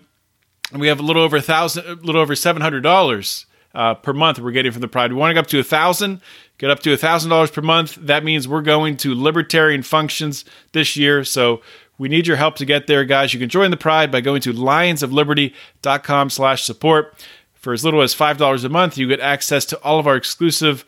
[0.72, 3.94] and we have a little over a thousand, a little over seven hundred dollars uh,
[3.96, 5.12] per month we're getting from the Pride.
[5.12, 6.22] We want to get up to a thousand,
[6.58, 7.96] get up to a thousand dollars per month.
[7.96, 11.24] That means we're going to libertarian functions this year.
[11.24, 11.62] So
[11.98, 13.34] we need your help to get there, guys.
[13.34, 17.14] You can join the Pride by going to lionsofliberty.com slash support.
[17.54, 20.86] For as little as $5 a month, you get access to all of our exclusive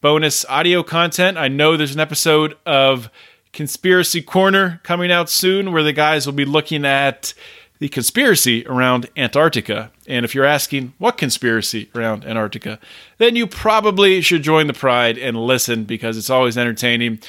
[0.00, 1.38] bonus audio content.
[1.38, 3.08] I know there's an episode of
[3.52, 7.34] Conspiracy Corner coming out soon where the guys will be looking at
[7.78, 9.90] the conspiracy around Antarctica.
[10.06, 12.78] And if you're asking what conspiracy around Antarctica,
[13.18, 17.20] then you probably should join the Pride and listen because it's always entertaining.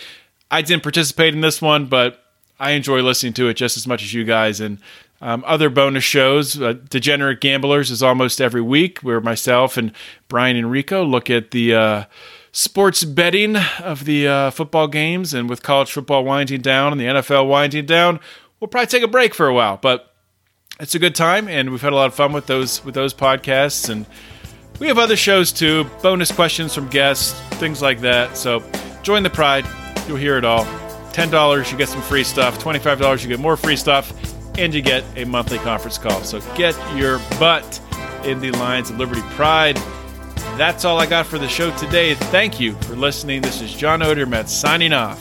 [0.49, 2.23] I didn't participate in this one, but
[2.59, 4.59] I enjoy listening to it just as much as you guys.
[4.59, 4.79] And
[5.21, 9.91] um, other bonus shows, uh, Degenerate Gamblers is almost every week, where myself and
[10.27, 12.03] Brian Enrico look at the uh,
[12.51, 15.33] sports betting of the uh, football games.
[15.33, 18.19] And with college football winding down and the NFL winding down,
[18.59, 19.77] we'll probably take a break for a while.
[19.77, 20.08] But
[20.79, 23.13] it's a good time, and we've had a lot of fun with those with those
[23.13, 23.89] podcasts.
[23.89, 24.05] And
[24.79, 28.37] we have other shows too, bonus questions from guests, things like that.
[28.37, 28.63] So
[29.03, 29.65] join the Pride.
[30.07, 30.65] You'll hear it all.
[31.11, 32.63] $10, you get some free stuff.
[32.63, 34.13] $25, you get more free stuff.
[34.57, 36.21] And you get a monthly conference call.
[36.23, 37.79] So get your butt
[38.25, 39.77] in the Lions of Liberty Pride.
[40.57, 42.13] That's all I got for the show today.
[42.15, 43.41] Thank you for listening.
[43.41, 45.19] This is John Odermatt signing off.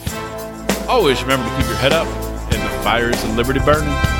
[0.89, 4.18] Always remember to keep your head up and the fires of liberty burning.